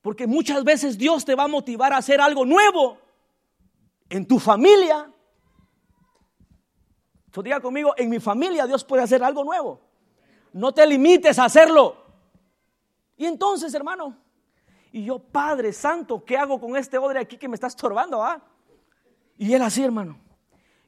[0.00, 2.98] Porque muchas veces Dios te va a motivar a hacer algo nuevo
[4.08, 5.12] en tu familia.
[7.30, 9.80] Tú diga conmigo, en mi familia Dios puede hacer algo nuevo.
[10.52, 11.96] No te limites a hacerlo.
[13.16, 14.16] Y entonces, hermano,
[14.92, 18.22] y yo, Padre Santo, ¿qué hago con este odre aquí que me está estorbando?
[18.22, 18.42] Ah?
[19.38, 20.18] Y él así, hermano.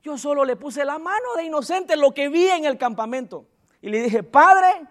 [0.03, 3.47] Yo solo le puse la mano de inocente lo que vi en el campamento.
[3.81, 4.89] Y le dije, Padre,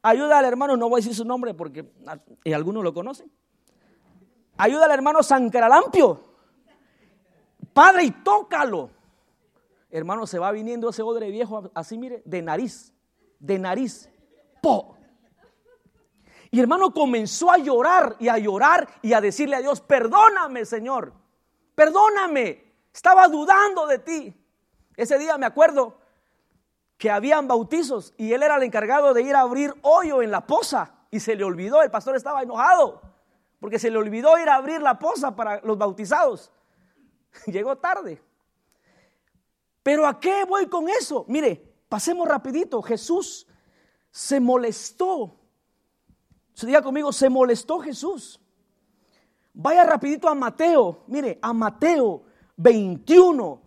[0.00, 1.84] ayuda al hermano, no voy a decir su nombre porque
[2.46, 3.30] algunos lo conocen.
[4.56, 6.22] Ayuda al hermano Sancralampio.
[7.74, 8.90] Padre, y tócalo.
[9.94, 12.92] Hermano, se va viniendo ese odre viejo así, mire, de nariz,
[13.38, 14.10] de nariz.
[14.60, 14.96] Po.
[16.50, 21.12] Y hermano comenzó a llorar y a llorar y a decirle a Dios, perdóname, Señor,
[21.76, 22.74] perdóname.
[22.92, 24.34] Estaba dudando de ti.
[24.96, 25.96] Ese día me acuerdo
[26.98, 30.44] que habían bautizos y él era el encargado de ir a abrir hoyo en la
[30.44, 33.00] poza y se le olvidó, el pastor estaba enojado
[33.60, 36.50] porque se le olvidó ir a abrir la poza para los bautizados.
[37.46, 38.20] Llegó tarde.
[39.84, 41.24] Pero ¿a qué voy con eso?
[41.28, 42.82] Mire, pasemos rapidito.
[42.82, 43.46] Jesús
[44.10, 45.36] se molestó.
[46.54, 48.40] Se diga conmigo, se molestó Jesús.
[49.52, 51.04] Vaya rapidito a Mateo.
[51.06, 52.24] Mire, a Mateo
[52.56, 53.62] 21,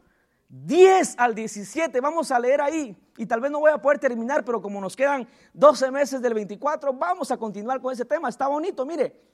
[0.50, 2.02] 10 al 17.
[2.02, 2.98] Vamos a leer ahí.
[3.16, 6.34] Y tal vez no voy a poder terminar, pero como nos quedan 12 meses del
[6.34, 8.28] 24, vamos a continuar con ese tema.
[8.28, 9.28] Está bonito, mire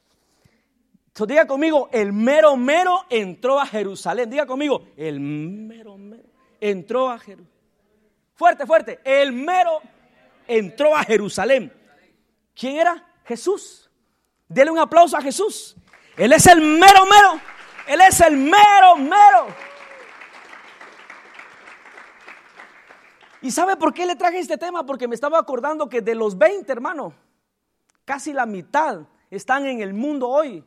[1.28, 4.30] diga conmigo, el mero mero entró a Jerusalén.
[4.30, 6.33] Diga conmigo, el mero mero
[6.69, 7.52] entró a Jerusalén.
[8.36, 8.99] Fuerte, fuerte.
[9.04, 9.82] El mero
[10.47, 11.71] entró a Jerusalén.
[12.56, 13.06] ¿Quién era?
[13.26, 13.89] Jesús.
[14.47, 15.76] Dele un aplauso a Jesús.
[16.15, 17.41] Él es el mero mero.
[17.88, 19.47] Él es el mero mero.
[23.41, 24.86] ¿Y sabe por qué le traje este tema?
[24.86, 27.13] Porque me estaba acordando que de los 20, hermano,
[28.06, 30.63] casi la mitad están en el mundo hoy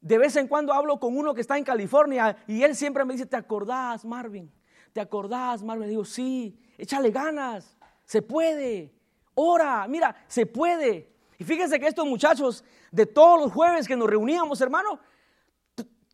[0.00, 3.14] de vez en cuando hablo con uno que está en California y él siempre me
[3.14, 4.52] dice, ¿te acordás, Marvin?
[4.92, 5.86] ¿Te acordás, Marvin?
[5.86, 8.92] Le digo, sí, échale ganas, se puede,
[9.34, 11.12] ora, mira, se puede.
[11.38, 15.00] Y fíjense que estos muchachos, de todos los jueves que nos reuníamos, hermano,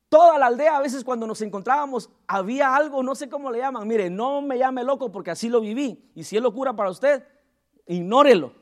[0.09, 3.87] toda la aldea a veces cuando nos encontrábamos había algo, no sé cómo le llaman,
[3.87, 6.11] mire, no me llame loco porque así lo viví.
[6.14, 7.25] Y si es locura para usted,
[7.87, 8.55] ignórelo.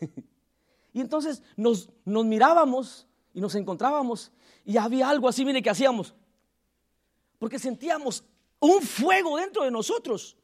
[0.92, 4.30] y entonces nos, nos mirábamos y nos encontrábamos
[4.64, 6.14] y había algo así, mire, que hacíamos.
[7.38, 8.24] Porque sentíamos
[8.60, 10.36] un fuego dentro de nosotros.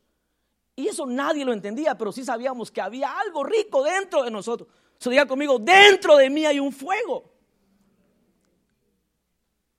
[0.77, 4.69] Y eso nadie lo entendía, pero sí sabíamos que había algo rico dentro de nosotros.
[4.99, 7.33] Se diga conmigo, dentro de mí hay un fuego.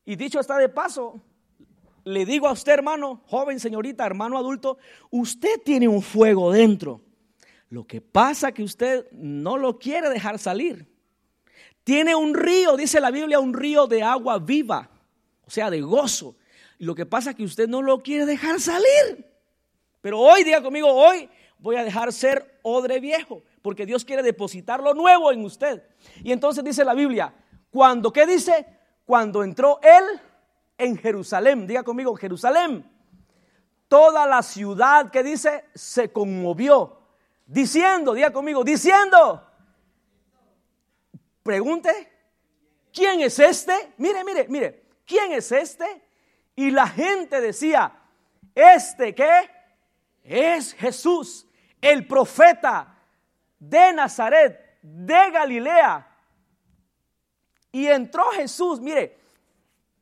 [0.06, 1.19] Y dicho está de paso,
[2.04, 4.78] le digo a usted, hermano, joven, señorita, hermano adulto,
[5.10, 7.02] usted tiene un fuego dentro.
[7.69, 10.88] Lo que pasa que usted no lo quiere dejar salir.
[11.84, 14.89] Tiene un río, dice la Biblia, un río de agua viva,
[15.45, 16.36] o sea, de gozo.
[16.80, 19.32] Lo que pasa es que usted no lo quiere dejar salir.
[20.02, 24.82] Pero hoy, diga conmigo, hoy voy a dejar ser odre viejo, porque Dios quiere depositar
[24.82, 25.84] lo nuevo en usted.
[26.24, 27.34] Y entonces dice la Biblia,
[27.72, 28.66] cuando, ¿qué dice?
[29.06, 30.04] Cuando entró él
[30.78, 32.90] en Jerusalén, diga conmigo, Jerusalén,
[33.88, 37.00] toda la ciudad que dice se conmovió,
[37.46, 39.42] diciendo, diga conmigo, diciendo,
[41.46, 41.92] Pregunte,
[42.92, 43.94] ¿quién es este?
[43.98, 45.86] Mire, mire, mire, ¿quién es este?
[46.56, 47.91] Y la gente decía,
[48.54, 49.50] ¿este qué?
[50.24, 51.48] Es Jesús,
[51.82, 52.98] el profeta
[53.60, 56.08] de Nazaret, de Galilea.
[57.72, 59.20] Y entró Jesús, mire,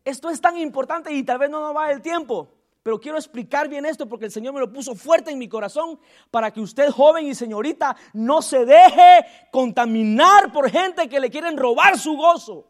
[0.06, 2.50] esto es tan importante y tal vez no nos va el tiempo.
[2.84, 5.98] Pero quiero explicar bien esto porque el Señor me lo puso fuerte en mi corazón
[6.30, 11.58] para que usted, joven y señorita, no se deje contaminar por gente que le quieren
[11.58, 12.68] robar su gozo.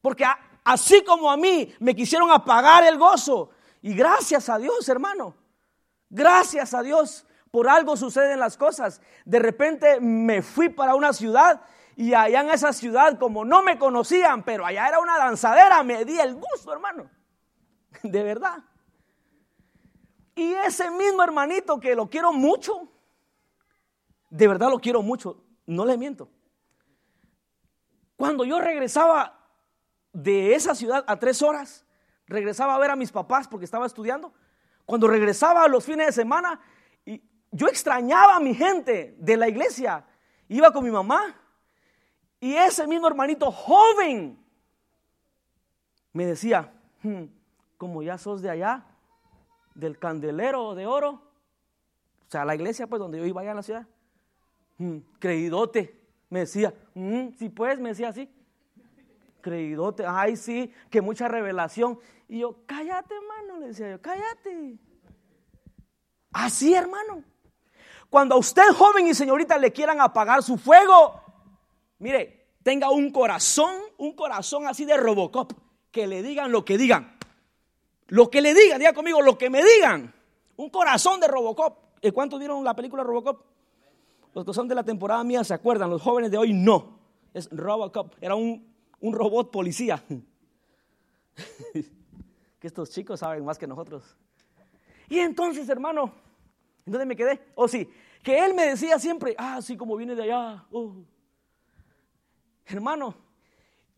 [0.00, 0.24] Porque
[0.64, 3.50] así como a mí me quisieron apagar el gozo,
[3.82, 5.34] y gracias a Dios, hermano,
[6.08, 9.00] gracias a Dios, por algo suceden las cosas.
[9.24, 11.60] De repente me fui para una ciudad
[11.96, 16.04] y allá en esa ciudad, como no me conocían, pero allá era una danzadera, me
[16.04, 17.08] di el gusto, hermano.
[18.02, 18.64] De verdad.
[20.34, 22.88] Y ese mismo hermanito que lo quiero mucho,
[24.30, 26.28] de verdad lo quiero mucho, no le miento.
[28.16, 29.33] Cuando yo regresaba
[30.14, 31.84] de esa ciudad a tres horas.
[32.26, 34.32] Regresaba a ver a mis papás porque estaba estudiando.
[34.86, 36.60] Cuando regresaba a los fines de semana,
[37.04, 40.06] y yo extrañaba a mi gente de la iglesia.
[40.48, 41.36] Iba con mi mamá.
[42.40, 44.38] Y ese mismo hermanito joven
[46.12, 46.72] me decía,
[47.02, 47.24] hmm,
[47.76, 48.84] como ya sos de allá,
[49.74, 53.62] del candelero de oro, o sea, la iglesia pues donde yo iba allá en la
[53.62, 53.86] ciudad,
[54.78, 56.00] hmm, creídote,
[56.30, 58.30] me decía, hmm, sí pues, me decía así,
[59.44, 61.98] creídote, ay sí, que mucha revelación.
[62.28, 64.78] Y yo, cállate hermano, le decía yo, cállate.
[66.32, 67.22] Así hermano.
[68.08, 71.20] Cuando a usted joven y señorita le quieran apagar su fuego,
[71.98, 75.52] mire, tenga un corazón, un corazón así de Robocop,
[75.90, 77.18] que le digan lo que digan.
[78.06, 80.14] Lo que le digan, diga conmigo, lo que me digan.
[80.56, 81.98] Un corazón de Robocop.
[82.00, 83.44] ¿Y cuántos vieron la película Robocop?
[84.32, 86.98] Los que son de la temporada mía se acuerdan, los jóvenes de hoy no.
[87.34, 88.73] Es Robocop, era un,
[89.04, 90.02] un robot policía.
[92.58, 94.16] que estos chicos saben más que nosotros.
[95.10, 96.10] Y entonces, hermano,
[96.86, 97.52] ¿en dónde me quedé?
[97.54, 97.86] Oh, sí,
[98.22, 100.64] que él me decía siempre, ah, sí, como viene de allá.
[100.72, 100.94] Oh.
[102.64, 103.14] Hermano,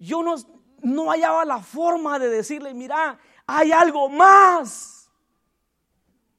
[0.01, 0.35] yo no,
[0.83, 3.17] no hallaba la forma de decirle, mira,
[3.47, 5.09] hay algo más.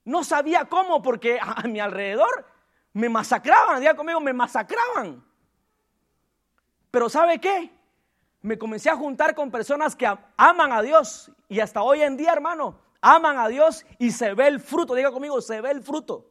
[0.04, 2.46] No sabía cómo porque a mi alrededor
[2.92, 5.24] me masacraban, diga conmigo, me masacraban.
[6.92, 7.77] Pero ¿sabe qué?
[8.48, 12.32] Me comencé a juntar con personas que aman a Dios y hasta hoy en día,
[12.32, 16.30] hermano, aman a Dios y se ve el fruto, diga conmigo, se ve el fruto.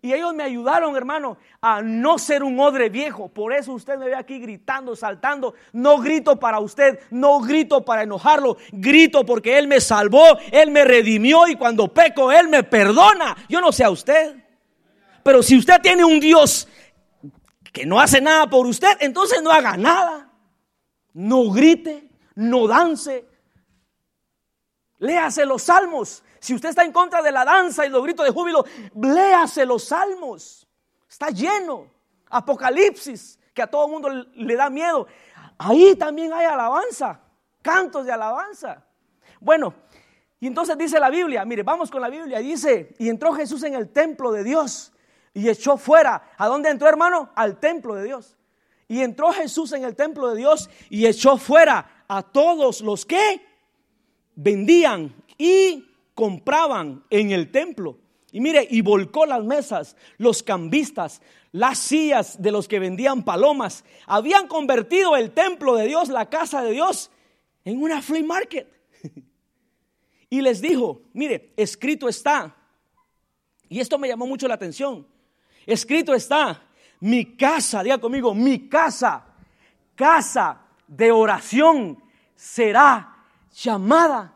[0.00, 3.28] Y ellos me ayudaron, hermano, a no ser un odre viejo.
[3.28, 5.54] Por eso usted me ve aquí gritando, saltando.
[5.72, 8.56] No grito para usted, no grito para enojarlo.
[8.72, 13.36] Grito porque Él me salvó, Él me redimió y cuando peco, Él me perdona.
[13.48, 14.42] Yo no sé a usted.
[15.22, 16.66] Pero si usted tiene un Dios
[17.72, 20.31] que no hace nada por usted, entonces no haga nada.
[21.14, 23.26] No grite, no dance.
[24.98, 26.22] Léase los salmos.
[26.38, 28.64] Si usted está en contra de la danza y los gritos de júbilo,
[29.00, 30.66] léase los salmos.
[31.08, 31.90] Está lleno.
[32.30, 35.06] Apocalipsis, que a todo mundo le da miedo.
[35.58, 37.20] Ahí también hay alabanza,
[37.60, 38.84] cantos de alabanza.
[39.38, 39.74] Bueno,
[40.40, 43.74] y entonces dice la Biblia, mire, vamos con la Biblia, dice, y entró Jesús en
[43.74, 44.92] el templo de Dios
[45.34, 46.30] y echó fuera.
[46.36, 47.30] ¿A dónde entró, hermano?
[47.34, 48.36] Al templo de Dios.
[48.92, 53.40] Y entró Jesús en el templo de Dios y echó fuera a todos los que
[54.34, 57.96] vendían y compraban en el templo.
[58.32, 63.82] Y mire, y volcó las mesas, los cambistas, las sillas de los que vendían palomas.
[64.06, 67.10] Habían convertido el templo de Dios, la casa de Dios,
[67.64, 68.70] en una flea market.
[70.28, 72.54] Y les dijo, mire, escrito está,
[73.70, 75.06] y esto me llamó mucho la atención,
[75.66, 76.62] escrito está,
[77.02, 79.24] mi casa, diga conmigo, mi casa,
[79.94, 82.02] casa de oración
[82.34, 83.16] será
[83.52, 84.32] llamada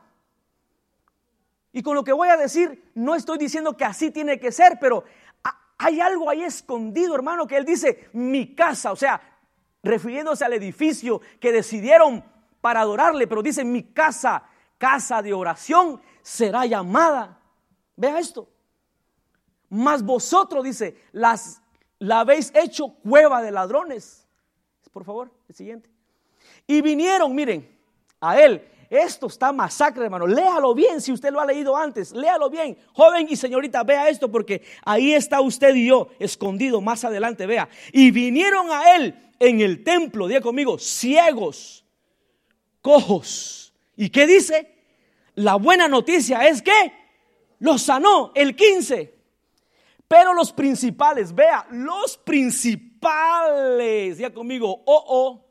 [1.76, 4.78] y con lo que voy a decir, no estoy diciendo que así tiene que ser,
[4.80, 5.04] pero
[5.76, 9.20] hay algo ahí escondido, hermano, que él dice, mi casa, o sea,
[9.82, 12.24] refiriéndose al edificio que decidieron
[12.62, 14.44] para adorarle, pero dice, mi casa,
[14.78, 17.40] casa de oración, será llamada.
[17.94, 18.48] Vea esto.
[19.68, 21.60] Mas vosotros, dice, las,
[21.98, 24.26] la habéis hecho cueva de ladrones.
[24.92, 25.90] Por favor, el siguiente.
[26.66, 27.78] Y vinieron, miren,
[28.20, 30.26] a él esto está masacre, hermano.
[30.26, 32.12] Léalo bien si usted lo ha leído antes.
[32.12, 32.78] Léalo bien.
[32.92, 37.46] Joven y señorita, vea esto porque ahí está usted y yo escondido más adelante.
[37.46, 37.68] Vea.
[37.92, 41.84] Y vinieron a él en el templo, diga conmigo, ciegos,
[42.80, 43.74] cojos.
[43.96, 44.74] ¿Y qué dice?
[45.34, 46.92] La buena noticia es que
[47.58, 49.14] los sanó el 15.
[50.08, 55.46] Pero los principales, vea, los principales, diga conmigo, oh, oh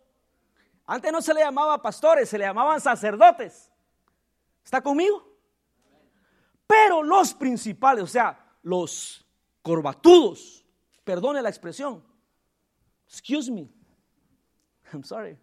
[0.88, 3.72] antes no se le llamaba pastores, se le llamaban sacerdotes.
[4.64, 5.28] ¿Está conmigo?
[6.68, 9.26] Pero los principales, o sea, los
[9.62, 10.66] corbatudos,
[11.04, 12.04] perdone la expresión.
[13.08, 13.68] Excuse me.
[14.94, 15.38] I'm sorry.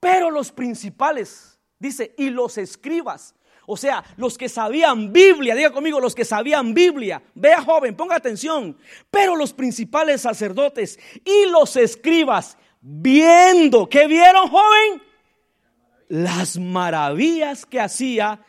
[0.00, 3.34] Pero los principales, dice, y los escribas,
[3.66, 8.16] o sea, los que sabían Biblia, diga conmigo, los que sabían Biblia, vea joven, ponga
[8.16, 8.76] atención,
[9.10, 15.02] pero los principales sacerdotes y los escribas viendo, ¿qué vieron, joven?
[16.08, 18.44] Las maravillas que hacía.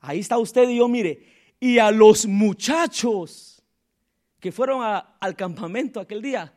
[0.00, 1.54] Ahí está usted y yo, mire.
[1.58, 3.62] Y a los muchachos
[4.38, 4.80] que fueron
[5.18, 6.54] al campamento aquel día.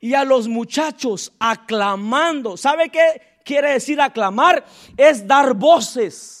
[0.00, 2.56] Y a los muchachos aclamando.
[2.56, 4.64] ¿Sabe qué quiere decir aclamar?
[4.96, 6.39] Es dar voces.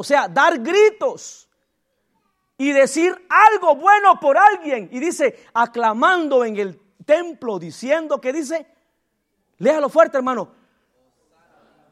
[0.00, 1.46] O sea, dar gritos.
[2.56, 4.88] Y decir algo bueno por alguien.
[4.90, 8.66] Y dice, aclamando en el templo, diciendo que dice,
[9.58, 10.52] Léalo fuerte, hermano.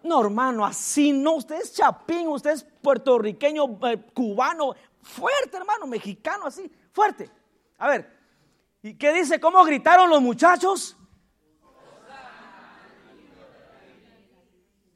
[0.03, 1.35] No, hermano, así no.
[1.35, 7.31] Usted es chapín, usted es puertorriqueño, eh, cubano, fuerte, hermano, mexicano, así, fuerte.
[7.77, 8.11] A ver,
[8.81, 9.39] ¿y qué dice?
[9.39, 10.97] ¿Cómo gritaron los muchachos?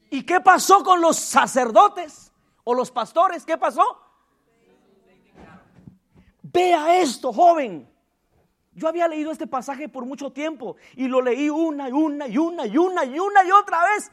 [0.09, 2.32] ¿Y qué pasó con los sacerdotes
[2.63, 3.45] o los pastores?
[3.45, 3.99] ¿Qué pasó?
[6.41, 7.89] Vea esto, joven.
[8.75, 12.37] Yo había leído este pasaje por mucho tiempo y lo leí una y una y
[12.37, 14.11] una y una y una y otra vez.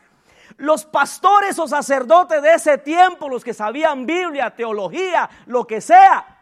[0.57, 6.39] Los pastores o sacerdotes de ese tiempo, los que sabían Biblia, teología, lo que sea,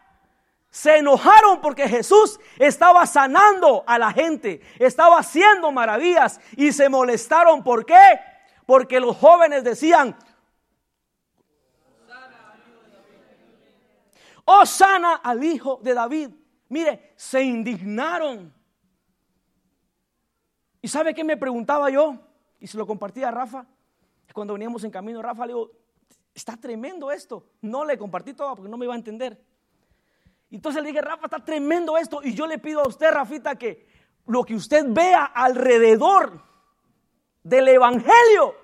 [0.69, 7.63] se enojaron porque Jesús estaba sanando a la gente, estaba haciendo maravillas y se molestaron.
[7.63, 8.19] ¿Por qué?
[8.65, 10.15] Porque los jóvenes decían,
[14.49, 16.29] oh sana al hijo de David.
[16.69, 18.53] Mire, se indignaron.
[20.81, 22.15] ¿Y sabe qué me preguntaba yo?
[22.59, 23.65] Y se lo compartía a Rafa.
[24.33, 25.71] Cuando veníamos en camino, Rafa le digo,
[26.33, 27.45] está tremendo esto.
[27.61, 29.39] No le compartí todo porque no me iba a entender.
[30.51, 32.21] Entonces le dije, Rafa, está tremendo esto.
[32.23, 33.87] Y yo le pido a usted, Rafita, que
[34.25, 36.41] lo que usted vea alrededor
[37.43, 38.55] del Evangelio,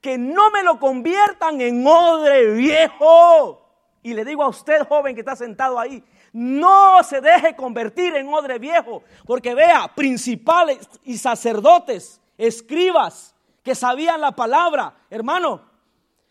[0.00, 3.61] que no me lo conviertan en odre viejo.
[4.02, 8.28] Y le digo a usted, joven que está sentado ahí, no se deje convertir en
[8.28, 15.62] odre viejo, porque vea, principales y sacerdotes, escribas que sabían la palabra, hermano,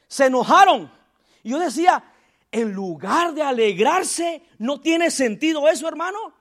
[0.08, 0.92] se enojaron.
[1.44, 2.04] Y yo decía,
[2.52, 6.34] en lugar de alegrarse, ¿no tiene sentido eso, hermano?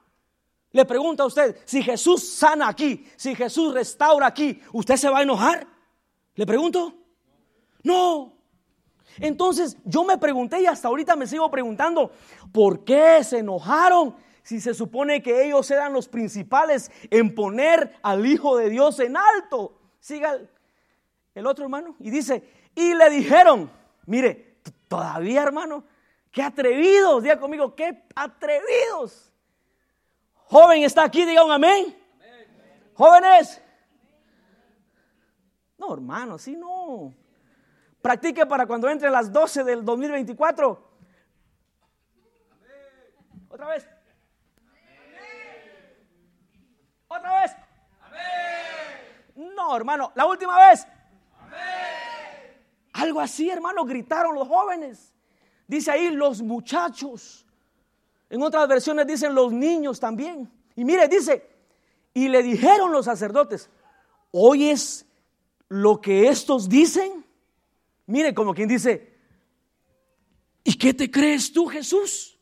[0.72, 5.18] Le pregunto a usted, si Jesús sana aquí, si Jesús restaura aquí, ¿usted se va
[5.18, 5.66] a enojar?
[6.34, 6.94] Le pregunto.
[7.82, 8.39] No.
[9.20, 12.10] Entonces yo me pregunté y hasta ahorita me sigo preguntando,
[12.52, 14.16] ¿por qué se enojaron?
[14.42, 19.16] Si se supone que ellos eran los principales en poner al Hijo de Dios en
[19.16, 19.78] alto.
[20.00, 20.38] Siga
[21.34, 22.42] el, otro hermano y dice,
[22.74, 23.70] y le dijeron,
[24.06, 24.56] mire,
[24.88, 25.84] todavía hermano,
[26.30, 29.30] qué atrevidos, diga conmigo, qué atrevidos.
[30.34, 31.96] Joven está aquí, diga un amén.
[32.94, 33.62] Jóvenes.
[35.78, 37.14] No, hermano, así no.
[38.02, 40.90] Practique para cuando entre las 12 del 2024.
[43.50, 43.88] Otra vez.
[47.08, 47.56] Otra vez.
[49.34, 50.86] No, hermano, la última vez.
[52.92, 55.12] Algo así, hermano, gritaron los jóvenes.
[55.66, 57.46] Dice ahí los muchachos.
[58.28, 60.50] En otras versiones dicen los niños también.
[60.76, 61.48] Y mire, dice,
[62.14, 63.70] y le dijeron los sacerdotes,
[64.30, 65.06] ¿oyes
[65.68, 67.24] lo que estos dicen?
[68.10, 69.16] Mire, como quien dice,
[70.64, 72.38] ¿y qué te crees tú, Jesús?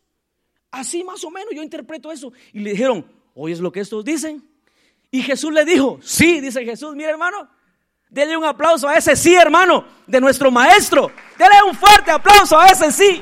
[0.70, 2.32] Así más o menos yo interpreto eso.
[2.52, 4.42] Y le dijeron, ¿oyes lo que estos dicen?
[5.10, 7.48] Y Jesús le dijo, sí, dice Jesús, mire hermano,
[8.10, 11.12] Dele un aplauso a ese sí, hermano, de nuestro maestro.
[11.36, 13.20] Dele un fuerte aplauso a ese sí.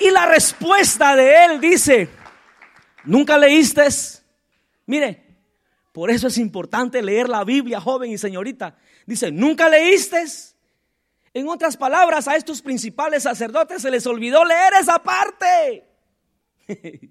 [0.00, 2.08] Y la respuesta de él dice,
[3.04, 3.86] ¿nunca leíste?
[4.86, 5.30] Mire,
[5.92, 8.76] por eso es importante leer la Biblia, joven y señorita.
[9.10, 10.22] Dice, ¿nunca leíste?
[11.34, 15.84] En otras palabras, a estos principales sacerdotes se les olvidó leer esa parte.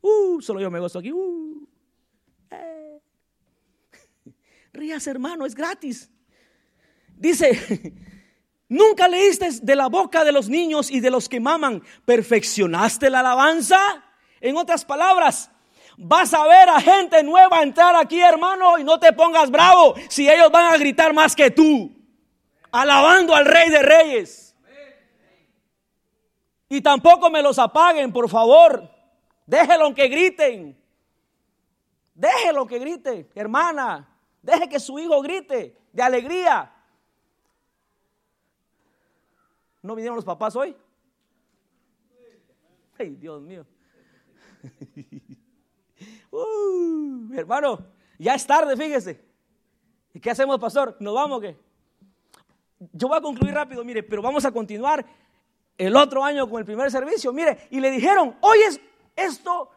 [0.00, 1.12] uh, solo yo me gozo aquí.
[1.12, 1.68] Uh,
[2.50, 2.98] eh.
[4.72, 6.10] Rías, hermano, es gratis.
[7.14, 7.92] Dice,
[8.70, 13.20] ¿nunca leíste de la boca de los niños y de los que maman, perfeccionaste la
[13.20, 14.02] alabanza?
[14.40, 15.50] En otras palabras,
[16.02, 20.28] vas a ver a gente nueva entrar aquí, hermano, y no te pongas bravo si
[20.28, 21.92] ellos van a gritar más que tú,
[22.70, 24.54] alabando al Rey de Reyes.
[26.68, 28.88] Y tampoco me los apaguen, por favor.
[29.46, 30.78] Déjelo que griten.
[32.14, 34.08] Déjelo que grite, hermana.
[34.40, 36.72] Deje que su hijo grite de alegría.
[39.82, 40.74] ¿No vinieron los papás hoy?
[42.98, 43.66] Ay, Dios mío.
[46.32, 47.78] Uh, hermano,
[48.18, 49.22] ya es tarde, fíjese.
[50.14, 50.96] ¿Y qué hacemos, pastor?
[50.98, 51.56] ¿Nos vamos qué?
[52.92, 55.04] Yo voy a concluir rápido, mire, pero vamos a continuar
[55.76, 57.32] el otro año con el primer servicio.
[57.32, 58.80] Mire, y le dijeron, oye,
[59.14, 59.70] esto,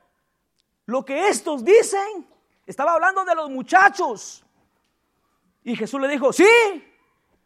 [0.86, 2.26] lo que estos dicen,
[2.66, 4.44] estaba hablando de los muchachos.
[5.64, 6.48] Y Jesús le dijo, sí,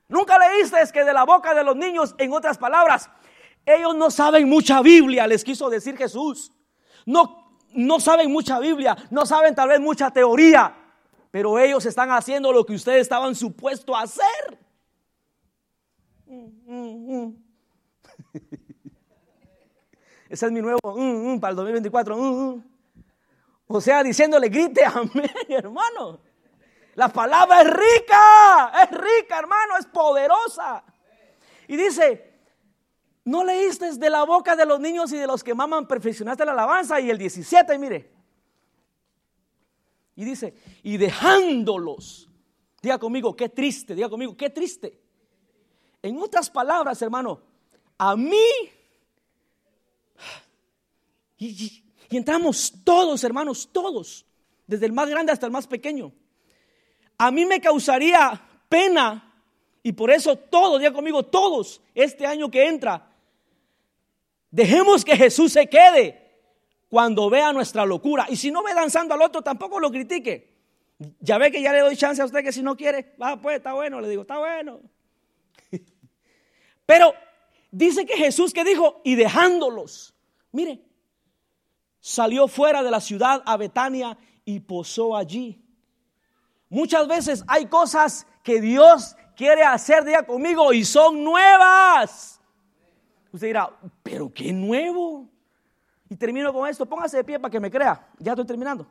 [0.07, 3.09] nunca leíste que de la boca de los niños, en otras palabras,
[3.65, 6.51] ellos no saben mucha Biblia, les quiso decir Jesús.
[7.05, 7.38] No,
[7.73, 10.75] no saben mucha Biblia, no saben tal vez mucha teoría,
[11.31, 14.57] pero ellos están haciendo lo que ustedes estaban supuestos a hacer.
[20.29, 20.79] Ese es mi nuevo
[21.39, 22.63] para el 2024.
[23.67, 26.19] O sea, diciéndole, grite amén, hermano.
[26.95, 30.83] La palabra es rica, es rica, hermano, es poderosa.
[31.67, 32.28] Y dice,
[33.29, 36.53] no leíste de la boca de los niños y de los que maman, perfeccionaste la
[36.53, 36.99] alabanza.
[36.99, 38.11] Y el 17, mire.
[40.15, 42.27] Y dice, y dejándolos.
[42.81, 44.99] Diga conmigo, qué triste, diga conmigo, qué triste.
[46.01, 47.39] En otras palabras, hermano,
[47.99, 48.47] a mí,
[51.37, 54.25] y, entramos todos, hermanos, todos,
[54.65, 56.11] desde el más grande hasta el más pequeño.
[57.17, 59.35] A mí me causaría pena,
[59.83, 63.08] y por eso todos, diga conmigo, todos, este año que entra,
[64.51, 66.29] dejemos que Jesús se quede
[66.89, 68.25] cuando vea nuestra locura.
[68.29, 70.49] Y si no ve danzando al otro, tampoco lo critique.
[71.19, 73.57] Ya ve que ya le doy chance a usted que si no quiere, va pues,
[73.57, 74.81] está bueno, le digo, está bueno.
[76.85, 77.13] Pero
[77.71, 80.13] dice que Jesús que dijo, y dejándolos,
[80.51, 80.81] mire,
[81.99, 85.61] salió fuera de la ciudad a Betania y posó allí.
[86.69, 92.38] Muchas veces hay cosas que Dios quiere hacer día conmigo y son nuevas.
[93.31, 93.69] Usted dirá,
[94.03, 95.29] pero qué nuevo.
[96.09, 98.07] Y termino con esto, póngase de pie para que me crea.
[98.17, 98.87] Ya estoy terminando.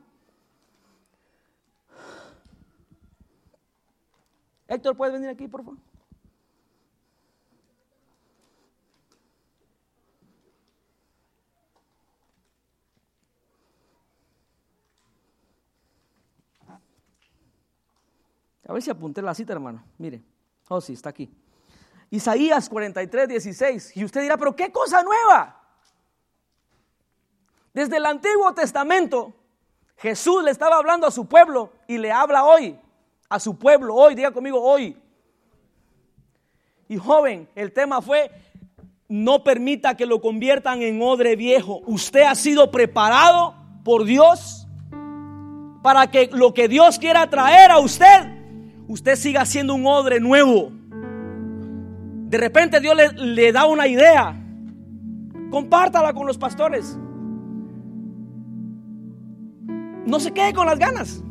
[4.67, 5.79] Héctor, ¿puedes venir aquí, por favor?
[18.67, 19.83] A ver si apunté la cita, hermano.
[19.97, 20.21] Mire.
[20.67, 21.27] Oh, sí, está aquí.
[22.09, 23.97] Isaías 43, 16.
[23.97, 25.61] Y usted dirá, pero qué cosa nueva.
[27.73, 29.33] Desde el Antiguo Testamento,
[29.97, 32.79] Jesús le estaba hablando a su pueblo y le habla hoy.
[33.29, 34.97] A su pueblo hoy, diga conmigo hoy.
[36.87, 38.31] Y joven, el tema fue,
[39.07, 41.81] no permita que lo conviertan en odre viejo.
[41.85, 44.67] Usted ha sido preparado por Dios
[45.83, 48.39] para que lo que Dios quiera traer a usted
[48.89, 50.71] usted siga siendo un odre nuevo.
[52.29, 54.35] De repente Dios le, da una idea.
[55.49, 56.95] Compártala con los pastores.
[60.05, 61.23] No se quede con las ganas.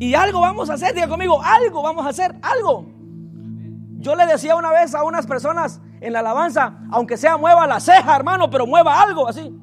[0.00, 2.86] Y algo vamos a hacer, diga conmigo, algo vamos a hacer, algo.
[3.98, 7.78] Yo le decía una vez a unas personas en la alabanza, aunque sea mueva la
[7.78, 9.56] ceja, hermano, pero mueva algo así.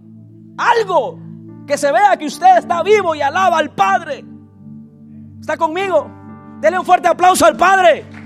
[0.57, 1.19] Algo
[1.67, 4.23] que se vea que usted está vivo y alaba al Padre.
[5.41, 6.09] ¿Está conmigo?
[6.61, 8.18] Dele un fuerte aplauso al Padre.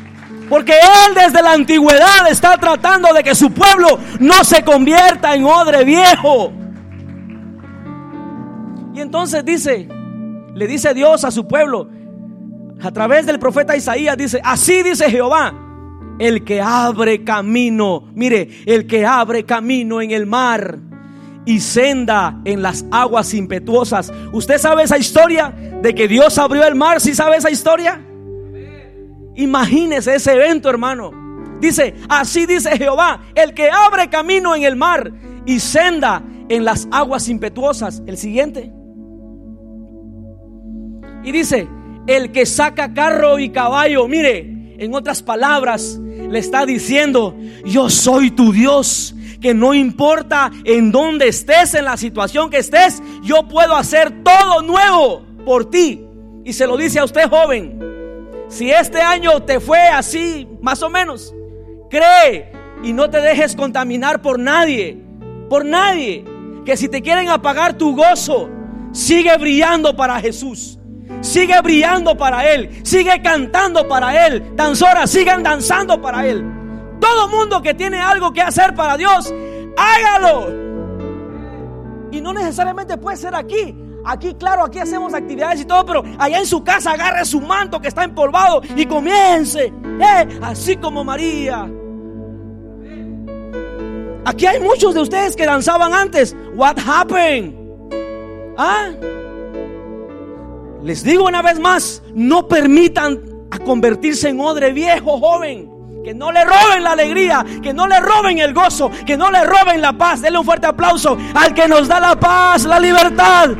[0.49, 5.45] Porque Él desde la antigüedad está tratando de que su pueblo no se convierta en
[5.45, 6.51] odre viejo.
[8.93, 9.87] Y entonces dice,
[10.53, 11.89] le dice Dios a su pueblo,
[12.81, 15.53] a través del profeta Isaías, dice, así dice Jehová,
[16.19, 20.77] el que abre camino, mire, el que abre camino en el mar
[21.45, 24.13] y senda en las aguas impetuosas.
[24.31, 27.01] ¿Usted sabe esa historia de que Dios abrió el mar?
[27.01, 27.99] ¿Sí sabe esa historia?
[29.35, 31.11] Imagínese ese evento, hermano.
[31.59, 35.11] Dice, así dice Jehová, el que abre camino en el mar
[35.45, 38.03] y senda en las aguas impetuosas.
[38.05, 38.71] El siguiente.
[41.23, 41.67] Y dice,
[42.05, 48.31] el que saca carro y caballo, mire, en otras palabras, le está diciendo, yo soy
[48.31, 53.75] tu Dios, que no importa en dónde estés, en la situación que estés, yo puedo
[53.75, 56.01] hacer todo nuevo por ti.
[56.43, 57.79] Y se lo dice a usted joven,
[58.53, 61.33] si este año te fue así, más o menos,
[61.89, 62.51] cree
[62.83, 65.01] y no te dejes contaminar por nadie,
[65.49, 66.23] por nadie.
[66.63, 68.49] Que si te quieren apagar tu gozo,
[68.91, 70.77] sigue brillando para Jesús.
[71.21, 72.69] Sigue brillando para Él.
[72.83, 74.55] Sigue cantando para Él.
[74.55, 76.45] Danzoras, sigan danzando para Él.
[76.99, 79.33] Todo mundo que tiene algo que hacer para Dios,
[79.75, 80.49] hágalo.
[82.11, 83.82] Y no necesariamente puede ser aquí.
[84.05, 87.79] Aquí, claro, aquí hacemos actividades y todo, pero allá en su casa agarre su manto
[87.79, 91.69] que está empolvado y comience, eh, así como María.
[94.25, 96.35] Aquí hay muchos de ustedes que danzaban antes.
[96.55, 97.55] What happened?
[98.57, 98.89] ¿Ah?
[100.81, 105.71] Les digo una vez más, no permitan a convertirse en odre viejo, joven.
[106.03, 109.45] Que no le roben la alegría, que no le roben el gozo, que no le
[109.45, 110.21] roben la paz.
[110.21, 113.51] Denle un fuerte aplauso al que nos da la paz, la libertad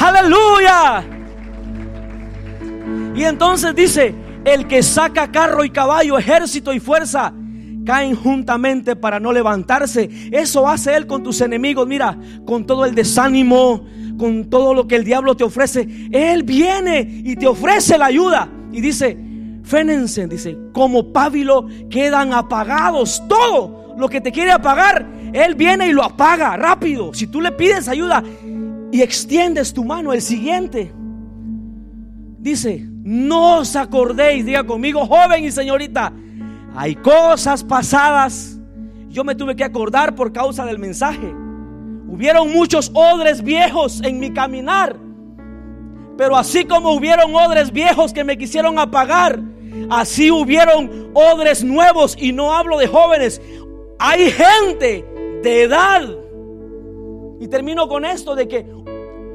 [0.00, 1.04] Aleluya.
[3.14, 7.34] Y entonces dice, el que saca carro y caballo, ejército y fuerza,
[7.84, 10.08] caen juntamente para no levantarse.
[10.32, 11.86] Eso hace Él con tus enemigos.
[11.86, 13.84] Mira, con todo el desánimo,
[14.18, 15.86] con todo lo que el diablo te ofrece.
[16.10, 18.48] Él viene y te ofrece la ayuda.
[18.72, 19.18] Y dice,
[19.64, 23.22] fénense, dice, como pábilo quedan apagados.
[23.28, 27.12] Todo lo que te quiere apagar, Él viene y lo apaga rápido.
[27.12, 28.22] Si tú le pides ayuda,
[28.92, 30.92] y extiendes tu mano, el siguiente
[32.40, 36.12] dice, no os acordéis, diga conmigo, joven y señorita,
[36.74, 38.58] hay cosas pasadas.
[39.08, 41.34] Yo me tuve que acordar por causa del mensaje.
[42.08, 44.96] Hubieron muchos odres viejos en mi caminar.
[46.16, 49.40] Pero así como hubieron odres viejos que me quisieron apagar,
[49.90, 52.16] así hubieron odres nuevos.
[52.18, 53.40] Y no hablo de jóvenes.
[53.98, 55.04] Hay gente
[55.42, 56.19] de edad.
[57.40, 58.66] Y termino con esto de que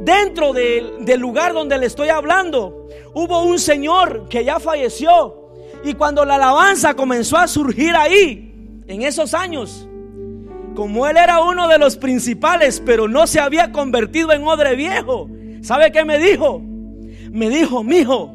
[0.01, 5.51] dentro del lugar donde le estoy hablando, hubo un señor que ya falleció.
[5.83, 9.87] Y cuando la alabanza comenzó a surgir ahí, en esos años,
[10.75, 15.27] como él era uno de los principales, pero no se había convertido en odre viejo,
[15.63, 16.61] ¿sabe qué me dijo?
[17.31, 18.31] Me dijo, mijo,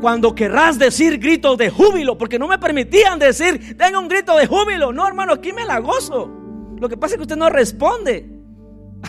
[0.00, 4.46] cuando querrás decir gritos de júbilo, porque no me permitían decir, tenga un grito de
[4.46, 4.92] júbilo.
[4.92, 6.30] No, hermano, aquí me la gozo.
[6.78, 8.35] Lo que pasa es que usted no responde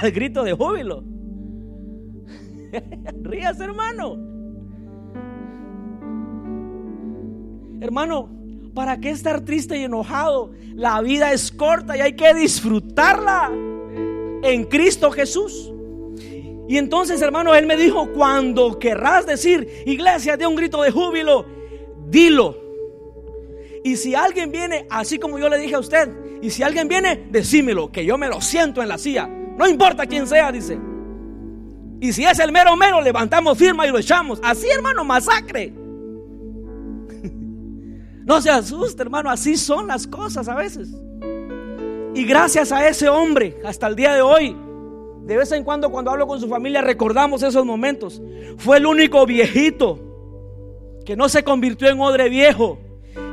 [0.02, 1.04] al grito de júbilo.
[3.24, 4.18] Rías, hermano.
[7.80, 8.30] Hermano,
[8.74, 10.52] ¿para qué estar triste y enojado?
[10.76, 13.52] La vida es corta y hay que disfrutarla
[14.44, 15.72] en Cristo Jesús.
[16.68, 21.46] Y entonces, hermano, él me dijo, cuando querrás decir, iglesia, de un grito de júbilo,
[22.10, 22.58] dilo.
[23.84, 26.10] Y si alguien viene, así como yo le dije a usted,
[26.42, 29.30] y si alguien viene, decímelo, que yo me lo siento en la silla.
[29.58, 30.80] No importa quién sea, dice.
[32.00, 34.40] Y si es el mero mero, levantamos firma y lo echamos.
[34.44, 35.74] Así, hermano, masacre.
[38.28, 40.90] No se asuste, hermano, así son las cosas a veces.
[42.14, 44.54] Y gracias a ese hombre, hasta el día de hoy,
[45.24, 48.22] de vez en cuando cuando hablo con su familia recordamos esos momentos.
[48.58, 50.00] Fue el único viejito
[51.06, 52.80] que no se convirtió en odre viejo.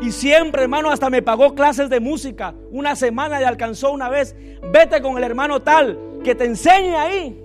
[0.00, 2.54] Y siempre, hermano, hasta me pagó clases de música.
[2.70, 4.36] Una semana le alcanzó una vez.
[4.72, 7.44] Vete con el hermano tal que te enseñe ahí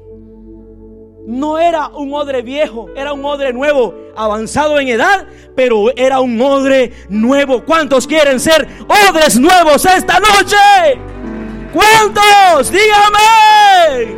[1.30, 6.42] no era un odre viejo, era un odre nuevo, avanzado en edad, pero era un
[6.42, 7.64] odre nuevo.
[7.64, 10.58] ¿Cuántos quieren ser odres nuevos esta noche?
[11.72, 12.72] ¿Cuántos?
[12.72, 14.18] Dígame.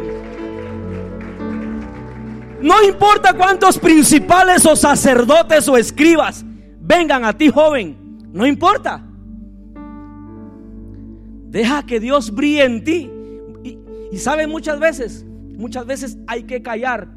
[2.62, 6.46] No importa cuántos principales o sacerdotes o escribas
[6.80, 9.04] vengan a ti, joven, no importa.
[11.50, 13.12] Deja que Dios brille en ti.
[14.12, 15.26] Y, saben muchas veces,
[15.62, 17.08] Muchas veces hay que callar.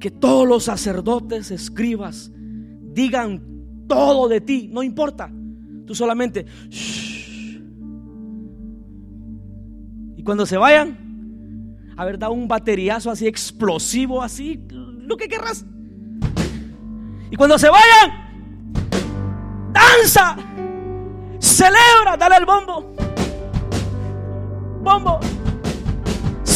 [0.00, 2.32] Que todos los sacerdotes, escribas,
[2.92, 4.68] digan todo de ti.
[4.72, 5.30] No importa.
[5.86, 6.46] Tú solamente.
[10.16, 15.64] Y cuando se vayan, a ver, da un bateriazo así explosivo, así, lo que querrás.
[17.30, 18.82] Y cuando se vayan,
[19.72, 20.36] danza,
[21.38, 22.97] celebra, dale el bombo.
[24.80, 25.20] Bombo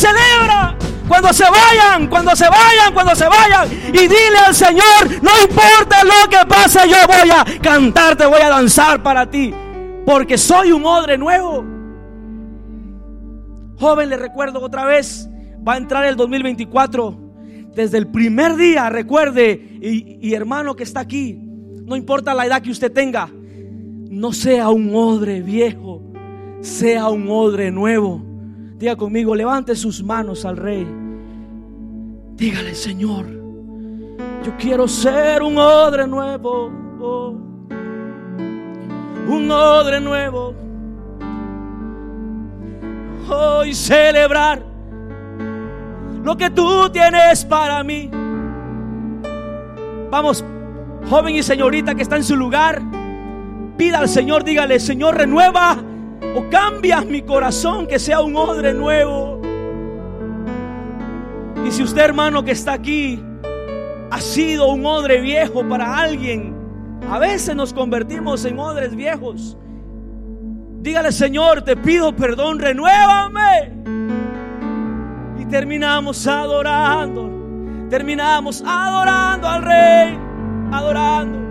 [0.03, 0.77] celebra.
[1.09, 3.69] Cuando se vayan, cuando se vayan, cuando se vayan.
[3.89, 8.49] Y dile al Señor, no importa lo que pase, yo voy a cantarte, voy a
[8.49, 9.53] danzar para ti.
[10.07, 11.65] Porque soy un odre nuevo.
[13.79, 15.29] Joven, le recuerdo otra vez,
[15.67, 17.19] va a entrar el 2024.
[17.75, 19.53] Desde el primer día, recuerde,
[19.83, 24.69] y, y hermano que está aquí, no importa la edad que usted tenga, no sea
[24.71, 26.12] un odre viejo,
[26.63, 28.23] sea un odre nuevo.
[28.79, 30.87] Diga conmigo, levante sus manos al rey.
[32.37, 33.27] Dígale, Señor,
[34.45, 36.71] yo quiero ser un odre nuevo.
[39.29, 40.55] un odre nuevo.
[43.29, 44.63] Hoy celebrar
[46.25, 48.11] lo que tú tienes para mí.
[50.11, 50.45] Vamos,
[51.09, 52.83] joven y señorita que está en su lugar,
[53.77, 55.79] pida al Señor, dígale, Señor, renueva
[56.35, 59.41] o cambia mi corazón que sea un odre nuevo.
[61.67, 63.23] Y si usted hermano que está aquí
[64.11, 66.55] ha sido un odre viejo para alguien,
[67.11, 69.57] a veces nos convertimos en odres viejos.
[70.81, 73.73] Dígale, Señor, te pido perdón, renuévame.
[75.39, 80.19] Y terminamos adorando, terminamos adorando al Rey,
[80.73, 81.42] adorando.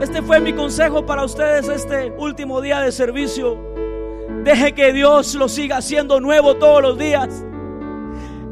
[0.00, 3.58] Este fue mi consejo para ustedes este último día de servicio.
[4.44, 7.44] Deje que Dios lo siga haciendo nuevo todos los días.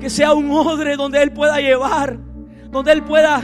[0.01, 2.19] Que sea un odre donde Él pueda llevar,
[2.71, 3.43] donde Él pueda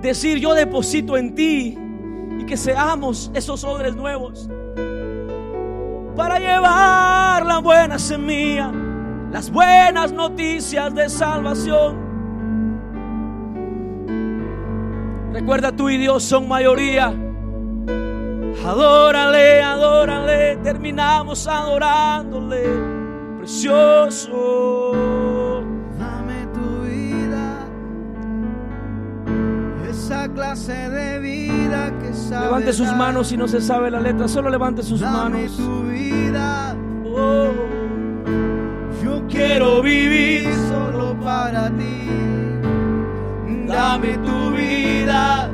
[0.00, 1.78] decir yo deposito en ti
[2.40, 4.48] y que seamos esos odres nuevos
[6.16, 8.72] para llevar la buena semilla,
[9.30, 12.11] las buenas noticias de salvación
[15.32, 17.12] Recuerda tú y Dios son mayoría.
[18.64, 22.64] Adórale, adórale, terminamos adorándole.
[23.38, 24.92] Precioso.
[25.98, 27.66] Dame tu vida.
[29.88, 34.28] Esa clase de vida que sabe Levante sus manos si no se sabe la letra,
[34.28, 35.56] solo levante sus Dame manos.
[35.56, 36.76] tu vida.
[37.06, 37.48] Oh.
[39.02, 42.08] Yo quiero vivir solo para ti
[43.72, 45.48] Dame tu vida,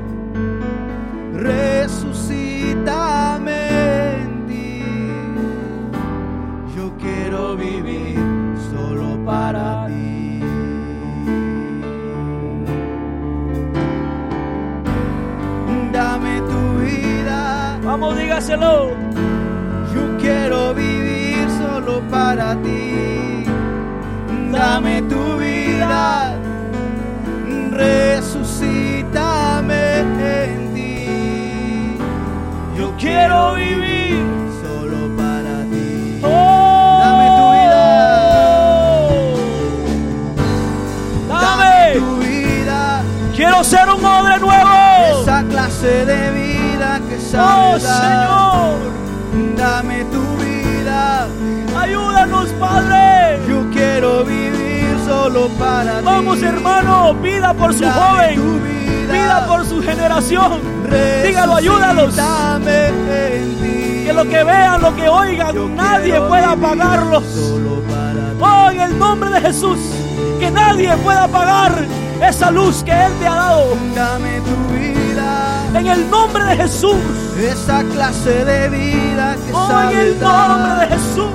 [72.49, 73.77] esa luz que Él te ha dado.
[73.95, 75.65] Dame tu vida.
[75.75, 76.97] En el nombre de Jesús.
[77.39, 80.87] Esa clase de vida que Oh, en sabes el nombre de.
[80.95, 81.31] Jesús.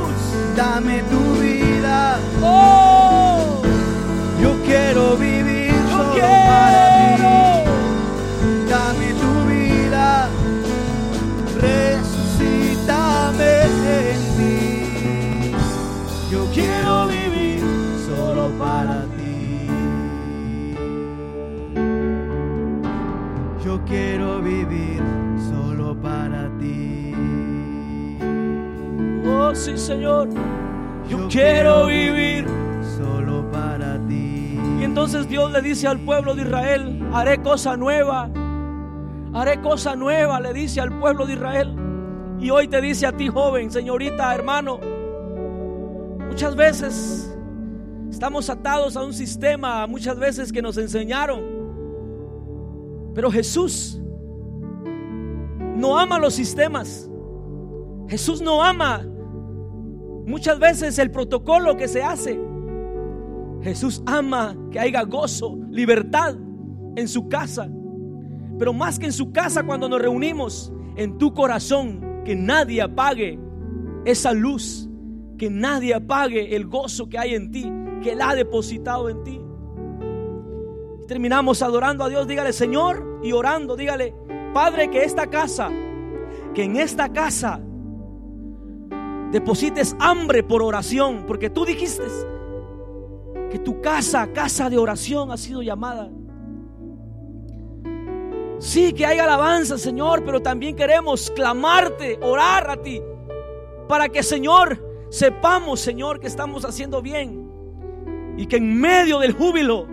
[0.55, 2.18] Dame tu vida.
[2.41, 3.61] Oh,
[4.41, 5.22] Yo quiero vivir
[29.54, 30.30] Oh, sí, Señor.
[31.08, 32.47] Yo quiero vivir.
[32.97, 34.60] solo para ti.
[34.80, 38.32] Y entonces Dios le dice al pueblo de Israel, haré cosa nueva,
[39.32, 41.76] haré cosa nueva, le dice al pueblo de Israel.
[42.39, 44.80] Y hoy te dice a ti, joven, señorita, hermano,
[46.28, 47.38] muchas veces
[48.10, 51.43] estamos atados a un sistema, muchas veces que nos enseñaron.
[53.14, 54.01] Pero Jesús
[55.76, 57.08] no ama los sistemas.
[58.10, 59.06] Jesús no ama
[60.26, 62.39] muchas veces el protocolo que se hace.
[63.61, 66.36] Jesús ama que haya gozo, libertad
[66.95, 67.69] en su casa.
[68.59, 73.39] Pero más que en su casa cuando nos reunimos, en tu corazón, que nadie apague
[74.05, 74.89] esa luz,
[75.38, 77.71] que nadie apague el gozo que hay en ti,
[78.01, 79.41] que Él ha depositado en ti.
[81.07, 84.13] Terminamos adorando a Dios, dígale Señor y orando, dígale
[84.53, 85.69] Padre que esta casa,
[86.53, 87.61] que en esta casa
[89.34, 92.03] deposites hambre por oración, porque tú dijiste
[93.49, 96.11] que tu casa, casa de oración ha sido llamada.
[98.59, 103.01] Sí, que hay alabanza, Señor, pero también queremos clamarte, orar a ti,
[103.88, 107.49] para que, Señor, sepamos, Señor, que estamos haciendo bien
[108.38, 109.88] y que en medio del júbilo,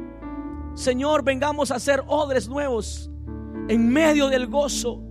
[0.75, 3.11] Señor, vengamos a ser odres nuevos,
[3.69, 5.03] en medio del gozo,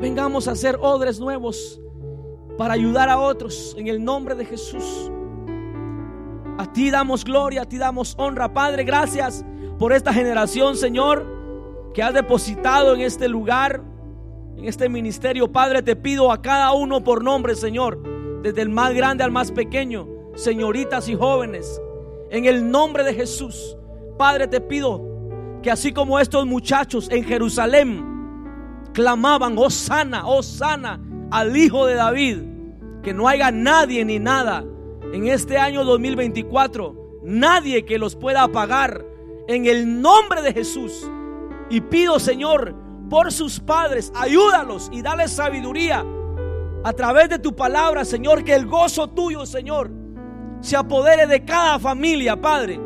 [0.00, 1.80] vengamos a ser odres nuevos
[2.58, 5.10] para ayudar a otros en el nombre de Jesús.
[6.58, 8.82] A ti damos gloria, a ti damos honra, Padre.
[8.82, 9.44] Gracias
[9.78, 11.24] por esta generación, Señor,
[11.94, 13.80] que has depositado en este lugar,
[14.56, 15.50] en este ministerio.
[15.52, 18.02] Padre, te pido a cada uno por nombre, Señor,
[18.42, 21.80] desde el más grande al más pequeño, señoritas y jóvenes,
[22.30, 23.76] en el nombre de Jesús.
[24.18, 25.00] Padre, te pido
[25.62, 28.04] que así como estos muchachos en Jerusalén
[28.92, 30.98] clamaban, oh sana, oh sana
[31.30, 32.38] al Hijo de David,
[33.02, 34.64] que no haya nadie ni nada
[35.12, 39.04] en este año 2024, nadie que los pueda apagar
[39.48, 41.08] en el nombre de Jesús.
[41.70, 42.74] Y pido, Señor,
[43.08, 46.04] por sus padres, ayúdalos y dale sabiduría
[46.84, 49.90] a través de tu palabra, Señor, que el gozo tuyo, Señor,
[50.60, 52.80] se apodere de cada familia, Padre.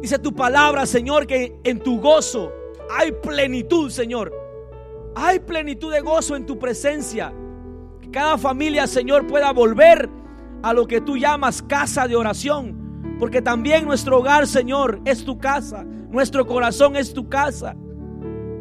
[0.00, 2.52] Dice tu palabra, Señor, que en tu gozo
[2.90, 4.32] hay plenitud, Señor.
[5.14, 7.32] Hay plenitud de gozo en tu presencia.
[8.00, 10.08] Que cada familia, Señor, pueda volver
[10.62, 13.16] a lo que tú llamas casa de oración.
[13.18, 15.84] Porque también nuestro hogar, Señor, es tu casa.
[15.84, 17.76] Nuestro corazón es tu casa.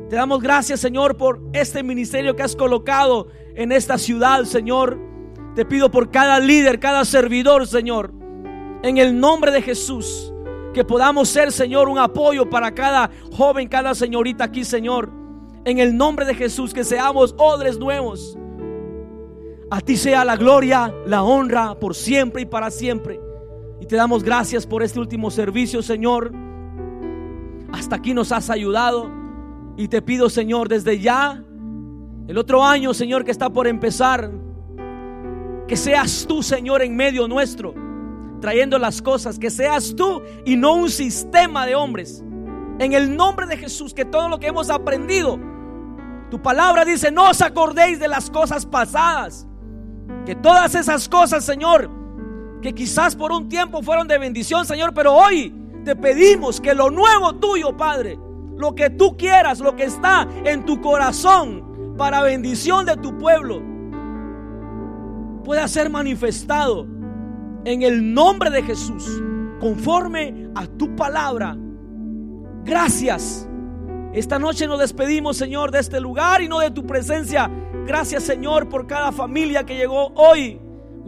[0.09, 4.99] Te damos gracias, Señor, por este ministerio que has colocado en esta ciudad, Señor.
[5.55, 8.11] Te pido por cada líder, cada servidor, Señor.
[8.81, 10.33] En el nombre de Jesús.
[10.73, 15.18] Que podamos ser, Señor, un apoyo para cada joven, cada señorita aquí, Señor.
[15.69, 18.35] En el nombre de Jesús, que seamos odres nuevos.
[19.69, 23.19] A ti sea la gloria, la honra por siempre y para siempre.
[23.79, 26.33] Y te damos gracias por este último servicio, Señor.
[27.71, 29.11] Hasta aquí nos has ayudado.
[29.77, 31.43] Y te pido, Señor, desde ya,
[32.27, 34.31] el otro año, Señor, que está por empezar,
[35.67, 37.75] que seas tú, Señor, en medio nuestro,
[38.41, 42.23] trayendo las cosas, que seas tú y no un sistema de hombres.
[42.79, 45.39] En el nombre de Jesús, que todo lo que hemos aprendido,
[46.29, 49.47] tu palabra dice, no os acordéis de las cosas pasadas,
[50.25, 51.89] que todas esas cosas, Señor,
[52.61, 55.53] que quizás por un tiempo fueron de bendición, Señor, pero hoy
[55.85, 58.19] te pedimos que lo nuevo tuyo, Padre,
[58.57, 63.61] lo que tú quieras, lo que está en tu corazón para bendición de tu pueblo,
[65.43, 66.85] pueda ser manifestado
[67.65, 69.21] en el nombre de Jesús,
[69.59, 71.57] conforme a tu palabra.
[72.63, 73.48] Gracias.
[74.13, 77.49] Esta noche nos despedimos, Señor, de este lugar y no de tu presencia.
[77.85, 80.59] Gracias, Señor, por cada familia que llegó hoy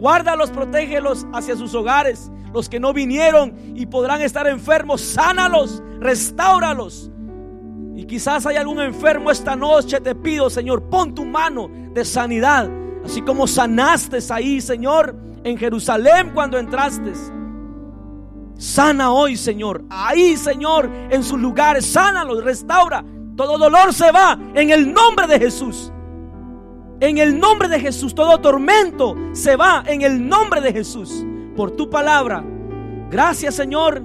[0.02, 2.28] Guárdalos, protégelos hacia sus hogares.
[2.52, 7.10] Los que no vinieron y podrán estar enfermos, sánalos, restáuralos.
[7.94, 12.68] Y quizás hay algún enfermo esta noche, te pido, Señor, pon tu mano de sanidad,
[13.04, 17.12] así como sanaste ahí, Señor, en Jerusalén cuando entraste.
[18.62, 19.84] Sana hoy, Señor.
[19.90, 23.04] Ahí, Señor, en sus lugares, sánalos, restaura.
[23.36, 25.92] Todo dolor se va en el nombre de Jesús.
[27.00, 31.26] En el nombre de Jesús, todo tormento se va en el nombre de Jesús.
[31.56, 32.44] Por tu palabra.
[33.10, 34.00] Gracias Señor.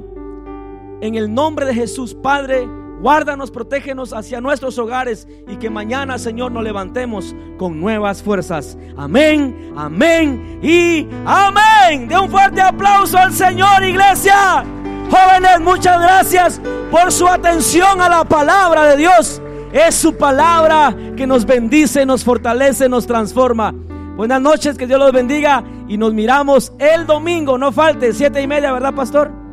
[1.02, 2.68] En el nombre de Jesús, Padre,
[3.02, 8.78] guárdanos, protégenos hacia nuestros hogares y que mañana, Señor, nos levantemos con nuevas fuerzas.
[8.98, 12.08] Amén, amén y amén.
[12.08, 14.64] De un fuerte aplauso al Señor, iglesia.
[15.10, 19.42] Jóvenes, muchas gracias por su atención a la palabra de Dios.
[19.72, 23.74] Es su palabra que nos bendice, nos fortalece, nos transforma.
[24.16, 27.58] Buenas noches, que Dios los bendiga y nos miramos el domingo.
[27.58, 29.47] No falte, siete y media, ¿verdad, pastor?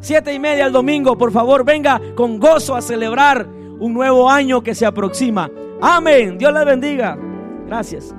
[0.00, 3.46] Siete y media el domingo, por favor, venga con gozo a celebrar
[3.80, 5.50] un nuevo año que se aproxima.
[5.80, 6.38] Amén.
[6.38, 7.18] Dios les bendiga.
[7.66, 8.14] Gracias.